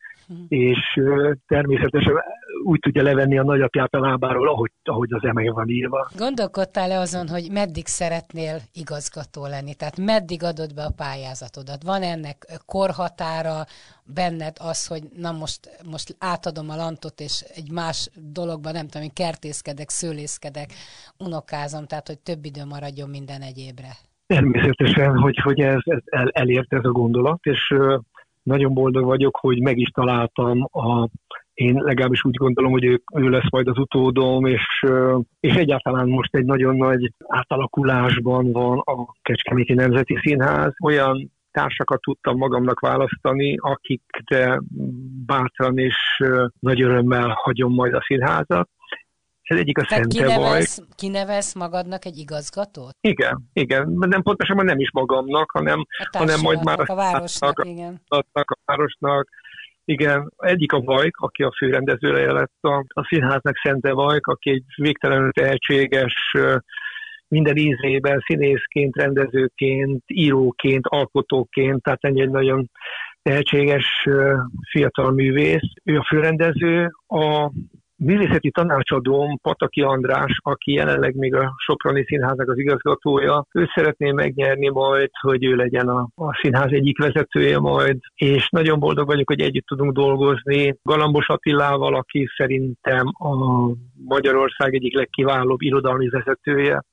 És 0.48 0.80
természetesen 1.48 2.14
úgy 2.64 2.80
tudja 2.80 3.04
levenni 3.04 3.38
a 3.38 3.44
nagyapját 3.44 3.94
a 3.94 4.00
lábáról, 4.00 4.50
ahogy, 4.50 4.72
ahogy 4.84 5.14
az 5.14 5.24
eme 5.24 5.52
van 5.52 5.70
írva. 5.70 6.10
Gondolkodtál-e 6.18 7.00
azon, 7.00 7.28
hogy 7.28 7.50
meddig 7.52 7.88
szeretnél 7.88 8.58
igazgató 8.74 9.46
lenni? 9.46 9.76
Tehát 9.76 9.98
meddig 9.98 10.44
adod 10.44 10.74
be 10.76 10.84
a 10.84 10.94
pályázatodat? 10.96 11.84
Van 11.84 12.02
ennek 12.02 12.38
korhatára 12.66 13.66
benned 14.14 14.56
az, 14.60 14.88
hogy 14.88 15.04
na 15.18 15.32
most, 15.32 15.60
most 15.92 16.16
átadom 16.20 16.70
a 16.70 16.76
lantot, 16.76 17.20
és 17.20 17.46
egy 17.56 17.72
más 17.72 18.10
dologban, 18.34 18.74
nem 18.74 18.88
tudom, 18.88 19.08
kertészkedek, 19.14 19.90
szőlészkedek, 19.90 20.70
unokázom, 21.18 21.86
tehát 21.86 22.08
hogy 22.08 22.20
több 22.20 22.46
idő 22.46 22.66
maradjon 22.66 23.10
minden 23.10 23.42
egyébre? 23.42 23.92
Természetesen, 24.26 25.18
hogy, 25.18 25.38
hogy 25.38 25.60
ez, 25.60 25.80
ez 25.84 26.00
el, 26.06 26.30
elért 26.34 26.74
ez 26.74 26.84
a 26.84 26.92
gondolat, 26.92 27.40
és 27.44 27.74
nagyon 28.44 28.74
boldog 28.74 29.06
vagyok, 29.06 29.38
hogy 29.38 29.62
meg 29.62 29.78
is 29.78 29.90
találtam 29.90 30.64
a 30.72 31.10
én 31.54 31.74
legalábbis 31.74 32.26
úgy 32.26 32.36
gondolom, 32.36 32.72
hogy 32.72 32.84
ő, 32.84 33.02
ő 33.16 33.30
lesz 33.30 33.50
majd 33.50 33.68
az 33.68 33.78
utódom, 33.78 34.46
és, 34.46 34.86
és 35.40 35.54
egyáltalán 35.54 36.08
most 36.08 36.36
egy 36.36 36.46
nagyon 36.46 36.76
nagy 36.76 37.14
átalakulásban 37.28 38.52
van 38.52 38.80
a 38.80 39.14
Kecskeméti 39.22 39.74
Nemzeti 39.74 40.20
Színház. 40.22 40.74
Olyan 40.84 41.32
társakat 41.52 42.02
tudtam 42.02 42.38
magamnak 42.38 42.80
választani, 42.80 43.58
akikre 43.60 44.62
bátran 45.26 45.78
és 45.78 45.96
nagy 46.60 46.82
örömmel 46.82 47.34
hagyom 47.36 47.74
majd 47.74 47.94
a 47.94 48.04
színházat. 48.06 48.70
Ez 49.44 49.58
egyik 49.58 49.78
a 49.78 49.82
Tehát 49.82 50.08
kinevesz, 50.08 50.82
kinevesz 50.96 51.54
magadnak 51.54 52.06
egy 52.06 52.18
igazgatót? 52.18 52.94
Igen, 53.02 53.50
igen. 53.54 53.94
Nem 54.00 54.22
pontosan 54.22 54.66
nem 54.66 54.80
is 54.80 54.92
magamnak, 54.92 55.52
hanem, 55.52 55.86
hanem 56.12 56.40
majd 56.42 56.64
már 56.64 56.80
a 56.80 56.96
városnak, 56.96 57.60
a, 57.60 57.68
igen. 57.68 58.02
a 58.08 58.24
városnak, 58.66 59.30
igen, 59.86 60.34
egyik 60.38 60.72
a 60.72 60.80
Vajk, 60.80 61.18
aki 61.18 61.44
a 61.44 61.54
főrendezője 61.58 62.32
lett 62.32 62.58
a, 62.62 62.86
a 62.88 63.06
színháznak, 63.10 63.58
Szente 63.64 63.94
Vajk, 63.94 64.28
aki 64.28 64.50
egy 64.50 64.64
végtelenül 64.76 65.32
tehetséges, 65.32 66.14
minden 67.28 67.56
ízében 67.56 68.24
színészként, 68.26 68.96
rendezőként, 68.96 70.04
íróként, 70.08 70.86
alkotóként, 70.88 71.82
tehát 71.82 72.04
egy 72.04 72.30
nagyon 72.30 72.70
tehetséges 73.22 74.08
fiatal 74.72 75.12
művész. 75.12 75.72
Ő 75.84 75.98
a 75.98 76.06
főrendező, 76.10 76.92
a 77.08 77.52
művészeti 78.04 78.52
tanácsadóm 78.52 79.38
Pataki 79.42 79.82
András, 79.82 80.40
aki 80.44 80.72
jelenleg 80.72 81.16
még 81.16 81.36
a 81.36 81.54
Soproni 81.66 82.04
Színháznak 82.04 82.50
az 82.50 82.58
igazgatója, 82.58 83.46
ő 83.52 83.70
szeretné 83.74 84.12
megnyerni 84.12 84.70
majd, 84.70 85.10
hogy 85.22 85.44
ő 85.44 85.56
legyen 85.56 85.88
a, 85.88 86.08
a 86.16 86.40
színház 86.42 86.72
egyik 86.72 86.98
vezetője 86.98 87.60
majd, 87.60 87.98
és 88.16 88.50
nagyon 88.50 88.80
boldog 88.80 89.08
vagyok, 89.08 89.28
hogy 89.28 89.42
együtt 89.42 89.66
tudunk 89.66 89.94
dolgozni 89.94 90.76
Galambos 90.84 91.28
Attilával, 91.28 91.96
aki 91.96 92.28
szerintem 92.38 93.06
a 93.08 93.34
Magyarország 94.06 94.74
egyik 94.74 94.96
legkiválóbb 94.96 95.62
irodalmi 95.62 96.10
vezetője. 96.10 96.84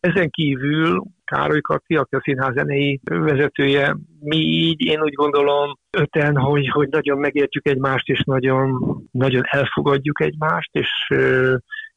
Ezen 0.00 0.30
kívül 0.30 1.02
Károly 1.24 1.60
Kati, 1.60 1.96
aki 1.96 2.14
a 2.14 2.20
színház 2.24 2.54
zenei 2.54 3.00
vezetője, 3.04 3.96
mi 4.20 4.36
így, 4.36 4.80
én 4.80 5.02
úgy 5.02 5.12
gondolom 5.12 5.78
öten, 5.90 6.36
hogy, 6.36 6.68
hogy 6.68 6.88
nagyon 6.88 7.18
megértjük 7.18 7.68
egymást, 7.68 8.08
és 8.08 8.22
nagyon, 8.24 8.80
nagyon 9.10 9.42
elfogadjuk 9.44 10.20
egymást, 10.20 10.70
és 10.72 10.88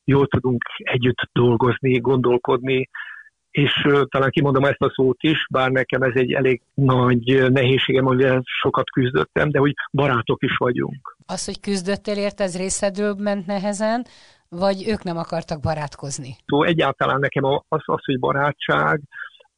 jól 0.04 0.28
tudunk 0.28 0.64
együtt 0.78 1.30
dolgozni, 1.32 2.00
gondolkodni, 2.00 2.90
és 3.52 3.88
talán 4.10 4.30
kimondom 4.30 4.64
ezt 4.64 4.82
a 4.82 4.92
szót 4.96 5.18
is, 5.20 5.48
bár 5.50 5.72
nekem 5.72 6.02
ez 6.02 6.12
egy 6.14 6.32
elég 6.32 6.62
nagy 6.74 7.52
nehézségem, 7.52 8.06
amivel 8.06 8.42
sokat 8.62 8.90
küzdöttem, 8.90 9.50
de 9.50 9.60
hogy 9.60 9.74
barátok 9.92 10.44
is 10.44 10.58
vagyunk. 10.58 11.18
Az, 11.26 11.46
hogy 11.46 11.60
küzdöttél 11.60 12.18
érte, 12.18 12.44
ez 12.44 12.58
részedről 12.58 13.16
ment 13.20 13.46
nehezen, 13.46 14.06
vagy 14.50 14.88
ők 14.88 15.04
nem 15.04 15.18
akartak 15.18 15.62
barátkozni? 15.62 16.36
Egyáltalán 16.60 17.20
nekem 17.20 17.44
az, 17.44 17.60
az 17.68 18.06
hogy 18.06 18.20
barátság, 18.20 19.02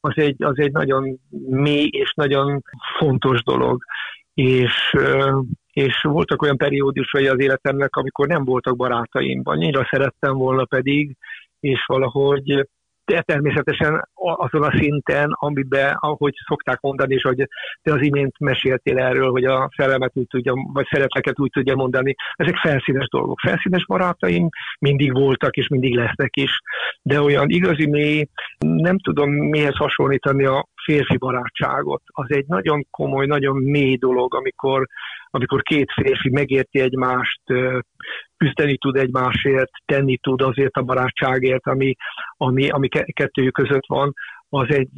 az 0.00 0.12
egy, 0.14 0.42
az 0.42 0.58
egy 0.58 0.72
nagyon 0.72 1.20
mély 1.48 1.88
és 1.92 2.12
nagyon 2.14 2.62
fontos 2.98 3.42
dolog. 3.42 3.82
És, 4.34 4.96
és 5.72 6.02
voltak 6.02 6.42
olyan 6.42 6.56
periódusai 6.56 7.28
az 7.28 7.40
életemnek, 7.40 7.96
amikor 7.96 8.26
nem 8.26 8.44
voltak 8.44 8.76
barátaim. 8.76 9.40
Annyira 9.44 9.88
szerettem 9.90 10.34
volna 10.34 10.64
pedig, 10.64 11.16
és 11.60 11.84
valahogy 11.86 12.68
természetesen 13.18 14.08
azon 14.14 14.62
a 14.62 14.76
szinten, 14.76 15.30
amiben, 15.30 15.96
ahogy 16.00 16.34
szokták 16.46 16.80
mondani, 16.80 17.14
és 17.14 17.22
hogy 17.22 17.48
te 17.82 17.92
az 17.92 18.02
imént 18.02 18.38
meséltél 18.38 18.98
erről, 18.98 19.30
hogy 19.30 19.44
a 19.44 19.70
szerelmet 19.76 20.10
úgy 20.14 20.26
tudja, 20.26 20.52
vagy 20.72 20.86
szereteket 20.90 21.40
úgy 21.40 21.50
tudja 21.50 21.74
mondani, 21.74 22.14
ezek 22.34 22.56
felszínes 22.56 23.08
dolgok. 23.08 23.40
Felszínes 23.40 23.86
barátaim 23.86 24.48
mindig 24.78 25.12
voltak, 25.12 25.56
és 25.56 25.68
mindig 25.68 25.96
lesznek 25.96 26.36
is, 26.36 26.60
de 27.02 27.20
olyan 27.20 27.48
igazi 27.48 27.86
mély, 27.86 28.28
nem 28.58 28.98
tudom 28.98 29.30
mihez 29.30 29.76
hasonlítani 29.76 30.44
a 30.44 30.68
férfi 30.84 31.16
barátságot. 31.16 32.02
Az 32.06 32.26
egy 32.28 32.44
nagyon 32.46 32.86
komoly, 32.90 33.26
nagyon 33.26 33.56
mély 33.56 33.96
dolog, 33.96 34.34
amikor 34.34 34.86
amikor 35.30 35.62
két 35.62 35.92
férfi 35.92 36.30
megérti 36.30 36.80
egymást, 36.80 37.40
küzdeni 38.36 38.76
tud 38.78 38.96
egymásért, 38.96 39.70
tenni 39.84 40.16
tud 40.16 40.42
azért 40.42 40.76
a 40.76 40.82
barátságért, 40.82 41.66
ami, 41.66 41.94
ami, 42.36 42.68
ami 42.68 42.88
kettőjük 42.88 43.54
között 43.54 43.86
van, 43.86 44.12
az 44.52 44.66
egy 44.68 44.88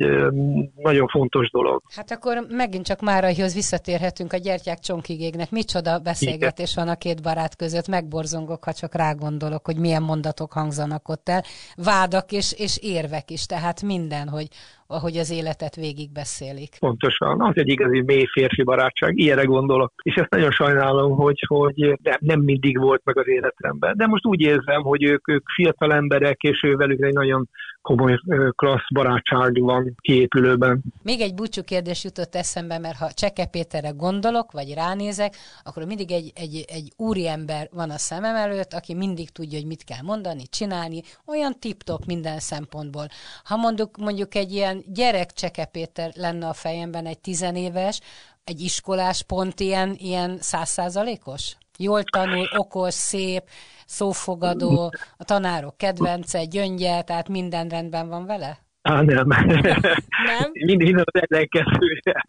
nagyon 0.77 1.09
fontos 1.09 1.51
dolog. 1.51 1.83
Hát 1.95 2.11
akkor 2.11 2.47
megint 2.49 2.87
csak 2.87 3.01
Máraihoz 3.01 3.55
visszatérhetünk 3.55 4.33
a 4.33 4.37
gyertyák 4.37 4.79
csonkigégnek. 4.79 5.51
Micsoda 5.51 5.99
beszélgetés 5.99 6.75
van 6.75 6.88
a 6.88 6.96
két 6.96 7.23
barát 7.23 7.57
között, 7.57 7.88
megborzongok, 7.88 8.65
ha 8.65 8.73
csak 8.73 8.94
rágondolok, 8.94 9.65
hogy 9.65 9.77
milyen 9.77 10.02
mondatok 10.02 10.52
hangzanak 10.52 11.09
ott 11.09 11.29
el. 11.29 11.42
Vádak 11.77 12.33
és, 12.33 12.54
és 12.59 12.79
érvek 12.83 13.31
is, 13.31 13.46
tehát 13.46 13.83
minden, 13.83 14.29
hogy 14.29 14.48
ahogy 14.93 15.17
az 15.17 15.31
életet 15.31 15.77
végigbeszélik. 15.77 16.77
Pontosan, 16.79 17.40
az 17.40 17.53
egy 17.55 17.69
igazi 17.69 18.01
mély 18.01 18.27
férfi 18.33 18.63
barátság, 18.63 19.19
ilyenre 19.19 19.45
gondolok. 19.45 19.93
És 20.03 20.15
ezt 20.15 20.31
nagyon 20.31 20.51
sajnálom, 20.51 21.13
hogy, 21.13 21.45
hogy 21.47 21.99
nem, 22.03 22.17
nem 22.19 22.40
mindig 22.40 22.79
volt 22.79 23.01
meg 23.05 23.19
az 23.19 23.29
életemben. 23.29 23.97
De 23.97 24.07
most 24.07 24.27
úgy 24.27 24.40
érzem, 24.40 24.83
hogy 24.83 25.03
ők, 25.03 25.29
ők 25.29 25.49
fiatal 25.55 25.93
emberek, 25.93 26.43
és 26.43 26.63
ő 26.63 26.77
velük 26.77 27.03
egy 27.03 27.13
nagyon 27.13 27.49
komoly, 27.83 28.19
klassz 28.51 28.93
barátság 28.93 29.61
van 29.61 29.95
kiépülőben. 30.01 30.83
Még 31.03 31.21
egy 31.21 31.35
búcsú 31.35 31.63
kérdés 31.63 32.05
jutott 32.05 32.35
eszembe, 32.35 32.79
mert 32.79 32.97
ha 32.97 33.11
Cseke 33.11 33.47
Péterre 33.47 33.90
gondolok, 33.90 34.53
vagy 34.53 34.75
ránézek, 34.75 35.37
akkor 35.65 35.85
mindig 35.85 36.11
egy, 36.11 36.33
egy, 36.35 36.65
egy 36.69 36.93
úriember 36.97 37.69
van 37.73 37.90
a 37.90 37.99
szemem 37.99 38.35
előtt, 38.35 38.73
aki 38.73 38.95
mindig 38.95 39.31
tudja, 39.31 39.59
hogy 39.59 39.67
mit 39.67 39.85
kell 39.85 40.03
mondani, 40.03 40.43
csinálni, 40.51 41.03
olyan 41.27 41.53
tip-top 41.61 42.05
minden 42.07 42.38
szempontból. 42.38 43.07
Ha 43.45 43.57
mondjuk, 43.57 43.97
mondjuk 43.97 44.35
egy 44.35 44.53
ilyen 44.53 44.82
gyerek 44.87 45.31
Cseke 45.31 45.65
Péter 45.65 46.11
lenne 46.15 46.47
a 46.47 46.53
fejemben, 46.53 47.07
egy 47.07 47.21
tizenéves, 47.21 48.01
egy 48.45 48.61
iskolás 48.61 49.23
pont 49.23 49.61
ilyen, 49.61 49.95
ilyen 49.99 50.39
százszázalékos? 50.39 51.57
Jól 51.79 52.03
tanul, 52.03 52.47
okos, 52.57 52.95
szép, 52.95 53.43
szófogadó, 53.87 54.93
a 55.17 55.25
tanárok 55.25 55.77
kedvence, 55.77 56.45
gyöngye, 56.45 57.03
tehát 57.03 57.29
minden 57.29 57.69
rendben 57.69 58.09
van 58.09 58.27
vele? 58.27 58.59
Á, 58.83 59.03
nem. 59.03 59.27
nem? 59.27 60.51
Minden 60.53 61.05
az 61.05 61.23
ellenkezője. 61.29 62.25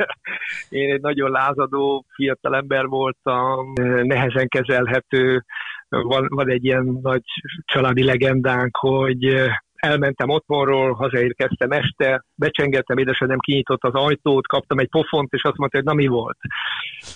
Én 0.70 0.93
egy 0.93 1.01
nagyon 1.01 1.32
lázadó 1.32 2.06
fiatal 2.16 2.56
ember 2.56 2.86
voltam, 2.86 3.74
nehezen 4.04 4.47
kezelhető. 4.47 5.43
Van, 5.89 6.28
van 6.30 6.49
egy 6.49 6.66
ilyen 6.66 6.99
nagy 7.01 7.24
családi 7.66 8.04
legendánk, 8.04 8.78
hogy 8.78 9.51
elmentem 9.84 10.29
otthonról, 10.29 10.93
hazaérkeztem 10.93 11.71
este, 11.71 12.25
becsengettem, 12.36 12.97
édesanyám 12.97 13.39
kinyitott 13.39 13.84
az 13.84 13.93
ajtót, 13.93 14.47
kaptam 14.47 14.79
egy 14.79 14.89
pofont, 14.89 15.34
és 15.34 15.43
azt 15.43 15.57
mondta, 15.57 15.77
hogy 15.77 15.86
na 15.86 15.93
mi 15.93 16.07
volt. 16.07 16.38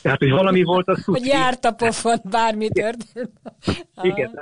Tehát, 0.02 0.20
hogy 0.20 0.32
valami 0.32 0.64
volt, 0.64 0.88
az 0.88 1.06
Hogy 1.06 1.26
járt 1.26 1.66
a 1.66 1.72
pofont, 1.72 2.30
bármi 2.30 2.70
történt. 2.70 3.32
Igen 4.02 4.40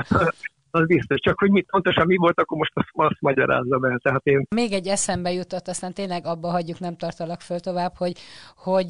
az 0.76 0.86
biztos. 0.88 1.19
Csak 1.19 1.39
hogy 1.39 1.49
mit 1.49 1.69
pontosan 1.71 2.05
mi 2.05 2.15
volt, 2.15 2.39
akkor 2.39 2.57
most 2.57 2.71
azt, 2.73 2.89
azt 2.91 3.21
magyarázzam 3.21 3.84
el. 3.84 3.99
Tehát 4.03 4.26
én... 4.26 4.45
Még 4.55 4.71
egy 4.71 4.88
eszembe 4.88 5.32
jutott, 5.32 5.67
aztán 5.67 5.93
tényleg 5.93 6.26
abba 6.26 6.49
hagyjuk, 6.49 6.80
nem 6.80 6.95
tartalak 6.95 7.41
föl 7.41 7.59
tovább, 7.59 7.93
hogy, 7.97 8.13
hogy 8.55 8.89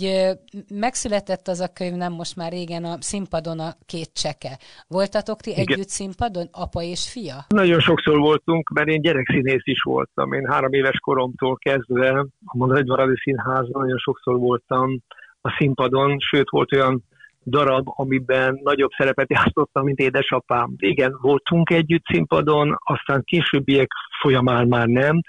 megszületett 0.73 1.47
az 1.47 1.59
a 1.59 1.73
könyv 1.73 1.95
nem 1.95 2.13
most 2.13 2.35
már 2.35 2.51
régen 2.51 2.83
a 2.83 2.95
színpadon 2.99 3.59
a 3.59 3.69
két 3.85 4.09
cseke. 4.13 4.57
Voltatok 4.87 5.39
ti 5.41 5.49
Igen. 5.51 5.65
együtt 5.67 5.87
színpadon, 5.87 6.47
apa 6.51 6.81
és 6.81 7.11
fia? 7.11 7.37
Nagyon 7.47 7.79
sokszor 7.79 8.17
voltunk, 8.17 8.69
mert 8.69 8.87
én 8.87 9.01
gyerekszínész 9.01 9.65
is 9.75 9.81
voltam. 9.81 10.33
Én 10.33 10.45
három 10.51 10.73
éves 10.73 10.99
koromtól 10.99 11.55
kezdve 11.57 12.09
a 12.45 12.57
Mondaegyvaradi 12.57 13.15
Színházban 13.23 13.81
nagyon 13.81 13.97
sokszor 13.97 14.37
voltam 14.37 14.99
a 15.41 15.55
színpadon, 15.57 16.19
sőt 16.19 16.49
volt 16.49 16.73
olyan 16.73 17.03
darab, 17.45 17.87
amiben 17.95 18.59
nagyobb 18.63 18.91
szerepet 18.97 19.29
játszottam, 19.29 19.83
mint 19.83 19.99
édesapám. 19.99 20.73
Igen, 20.77 21.17
voltunk 21.21 21.69
együtt 21.69 22.05
színpadon, 22.05 22.75
aztán 22.83 23.23
későbbiek 23.23 23.87
folyamán 24.21 24.67
már 24.67 24.87
nem. 24.87 25.21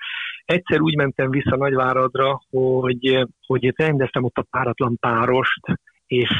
Egyszer 0.44 0.80
úgy 0.80 0.96
mentem 0.96 1.30
vissza 1.30 1.56
Nagyváradra, 1.56 2.40
hogy, 2.50 3.26
hogy 3.46 3.72
rendeztem 3.76 4.24
ott 4.24 4.36
a 4.36 4.46
páratlan 4.50 4.96
párost, 5.00 5.60
és 6.06 6.30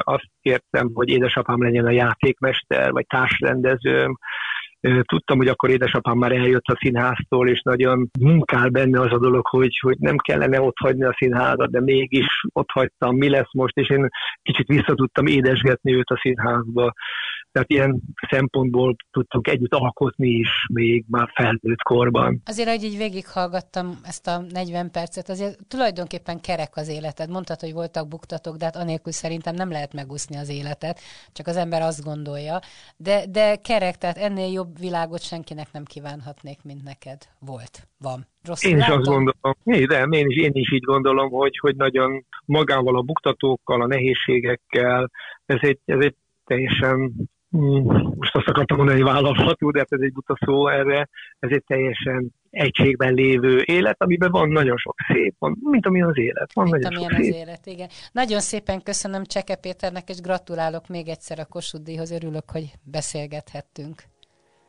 azt 0.00 0.28
kértem, 0.42 0.90
hogy 0.94 1.08
édesapám 1.08 1.62
legyen 1.62 1.86
a 1.86 1.90
játékmester, 1.90 2.90
vagy 2.90 3.06
társrendezőm, 3.06 4.18
Tudtam, 5.02 5.36
hogy 5.36 5.48
akkor 5.48 5.70
édesapám 5.70 6.18
már 6.18 6.32
eljött 6.32 6.66
a 6.66 6.78
színháztól, 6.80 7.48
és 7.48 7.60
nagyon 7.62 8.10
munkál 8.20 8.68
benne 8.68 9.00
az 9.00 9.12
a 9.12 9.18
dolog, 9.18 9.46
hogy, 9.46 9.78
hogy 9.78 9.96
nem 9.98 10.16
kellene 10.16 10.60
ott 10.60 10.76
hagyni 10.78 11.04
a 11.04 11.16
színházat, 11.18 11.70
de 11.70 11.80
mégis 11.80 12.26
ott 12.52 12.70
hagytam, 12.70 13.16
mi 13.16 13.28
lesz 13.28 13.52
most, 13.52 13.76
és 13.76 13.90
én 13.90 14.08
kicsit 14.42 14.66
vissza 14.66 14.94
tudtam 14.94 15.26
édesgetni 15.26 15.94
őt 15.94 16.10
a 16.10 16.18
színházba. 16.22 16.92
Tehát 17.54 17.70
ilyen 17.70 18.00
szempontból 18.30 18.96
tudtunk 19.10 19.48
együtt 19.48 19.74
alkotni 19.74 20.28
is 20.28 20.48
még 20.72 21.04
már 21.08 21.30
felnőtt 21.34 21.82
korban. 21.82 22.40
Azért, 22.44 22.68
hogy 22.68 22.82
így 22.82 22.96
végighallgattam 22.96 23.98
ezt 24.02 24.26
a 24.26 24.44
40 24.48 24.90
percet, 24.90 25.28
azért 25.28 25.58
tulajdonképpen 25.68 26.40
kerek 26.40 26.76
az 26.76 26.88
életed. 26.88 27.30
Mondtad, 27.30 27.60
hogy 27.60 27.72
voltak 27.72 28.08
buktatok, 28.08 28.56
de 28.56 28.64
hát 28.64 28.76
anélkül 28.76 29.12
szerintem 29.12 29.54
nem 29.54 29.70
lehet 29.70 29.92
megúszni 29.92 30.36
az 30.36 30.48
életet, 30.48 31.00
csak 31.32 31.46
az 31.46 31.56
ember 31.56 31.82
azt 31.82 32.04
gondolja. 32.04 32.58
De, 32.96 33.24
de 33.30 33.56
kerek, 33.56 33.96
tehát 33.96 34.16
ennél 34.16 34.52
jobb 34.52 34.78
világot 34.78 35.22
senkinek 35.22 35.72
nem 35.72 35.84
kívánhatnék, 35.84 36.58
mint 36.62 36.82
neked. 36.82 37.18
Volt, 37.38 37.88
van. 37.98 38.26
Rosszul 38.44 38.70
én 38.70 38.76
is 38.76 38.82
látom? 38.82 38.98
azt 38.98 39.08
gondolom, 39.08 39.88
de 39.88 40.18
én 40.18 40.28
is, 40.28 40.36
én 40.36 40.54
is 40.54 40.72
így 40.72 40.84
gondolom, 40.84 41.30
hogy, 41.30 41.58
hogy 41.58 41.76
nagyon 41.76 42.24
magával 42.44 42.96
a 42.96 43.02
buktatókkal, 43.02 43.82
a 43.82 43.86
nehézségekkel, 43.86 45.10
ez 45.46 45.58
egy, 45.60 45.78
ez 45.84 46.04
egy 46.04 46.14
teljesen 46.44 47.12
most 47.54 48.36
azt 48.36 48.48
akartam 48.48 48.76
mondani, 48.76 49.00
hogy 49.00 49.12
vállalható, 49.12 49.70
de 49.70 49.78
hát 49.78 49.92
ez 49.92 50.00
egy 50.00 50.12
buta 50.12 50.36
szó 50.44 50.68
erre, 50.68 51.08
ez 51.38 51.50
egy 51.50 51.64
teljesen 51.66 52.32
egységben 52.50 53.14
lévő 53.14 53.62
élet, 53.64 54.02
amiben 54.02 54.30
van 54.30 54.48
nagyon 54.48 54.76
sok 54.76 54.94
szép, 55.12 55.34
van, 55.38 55.58
mint 55.60 55.86
amilyen 55.86 56.08
az 56.08 56.18
élet. 56.18 56.52
Van 56.52 56.68
mint 56.70 56.84
amilyen 56.84 57.14
az 57.14 57.24
szép. 57.24 57.34
élet, 57.34 57.66
igen. 57.66 57.88
Nagyon 58.12 58.40
szépen 58.40 58.82
köszönöm 58.82 59.24
Cseke 59.24 59.56
Péternek, 59.56 60.08
és 60.08 60.20
gratulálok 60.20 60.88
még 60.88 61.08
egyszer 61.08 61.38
a 61.38 61.44
Kossuth 61.44 61.84
Díjhoz. 61.84 62.10
Örülök, 62.10 62.50
hogy 62.52 62.72
beszélgethettünk. 62.82 64.02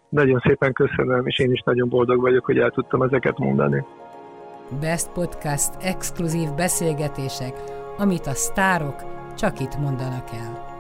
Nagyon 0.09 0.39
szépen 0.39 0.73
köszönöm, 0.73 1.27
és 1.27 1.39
én 1.39 1.51
is 1.51 1.61
nagyon 1.65 1.89
boldog 1.89 2.21
vagyok, 2.21 2.45
hogy 2.45 2.57
el 2.57 2.69
tudtam 2.69 3.01
ezeket 3.01 3.37
mondani. 3.37 3.83
Best 4.79 5.11
Podcast 5.11 5.71
exkluzív 5.81 6.49
beszélgetések, 6.55 7.53
amit 7.97 8.25
a 8.25 8.33
sztárok 8.33 8.95
csak 9.35 9.59
itt 9.59 9.77
mondanak 9.77 10.29
el. 10.33 10.74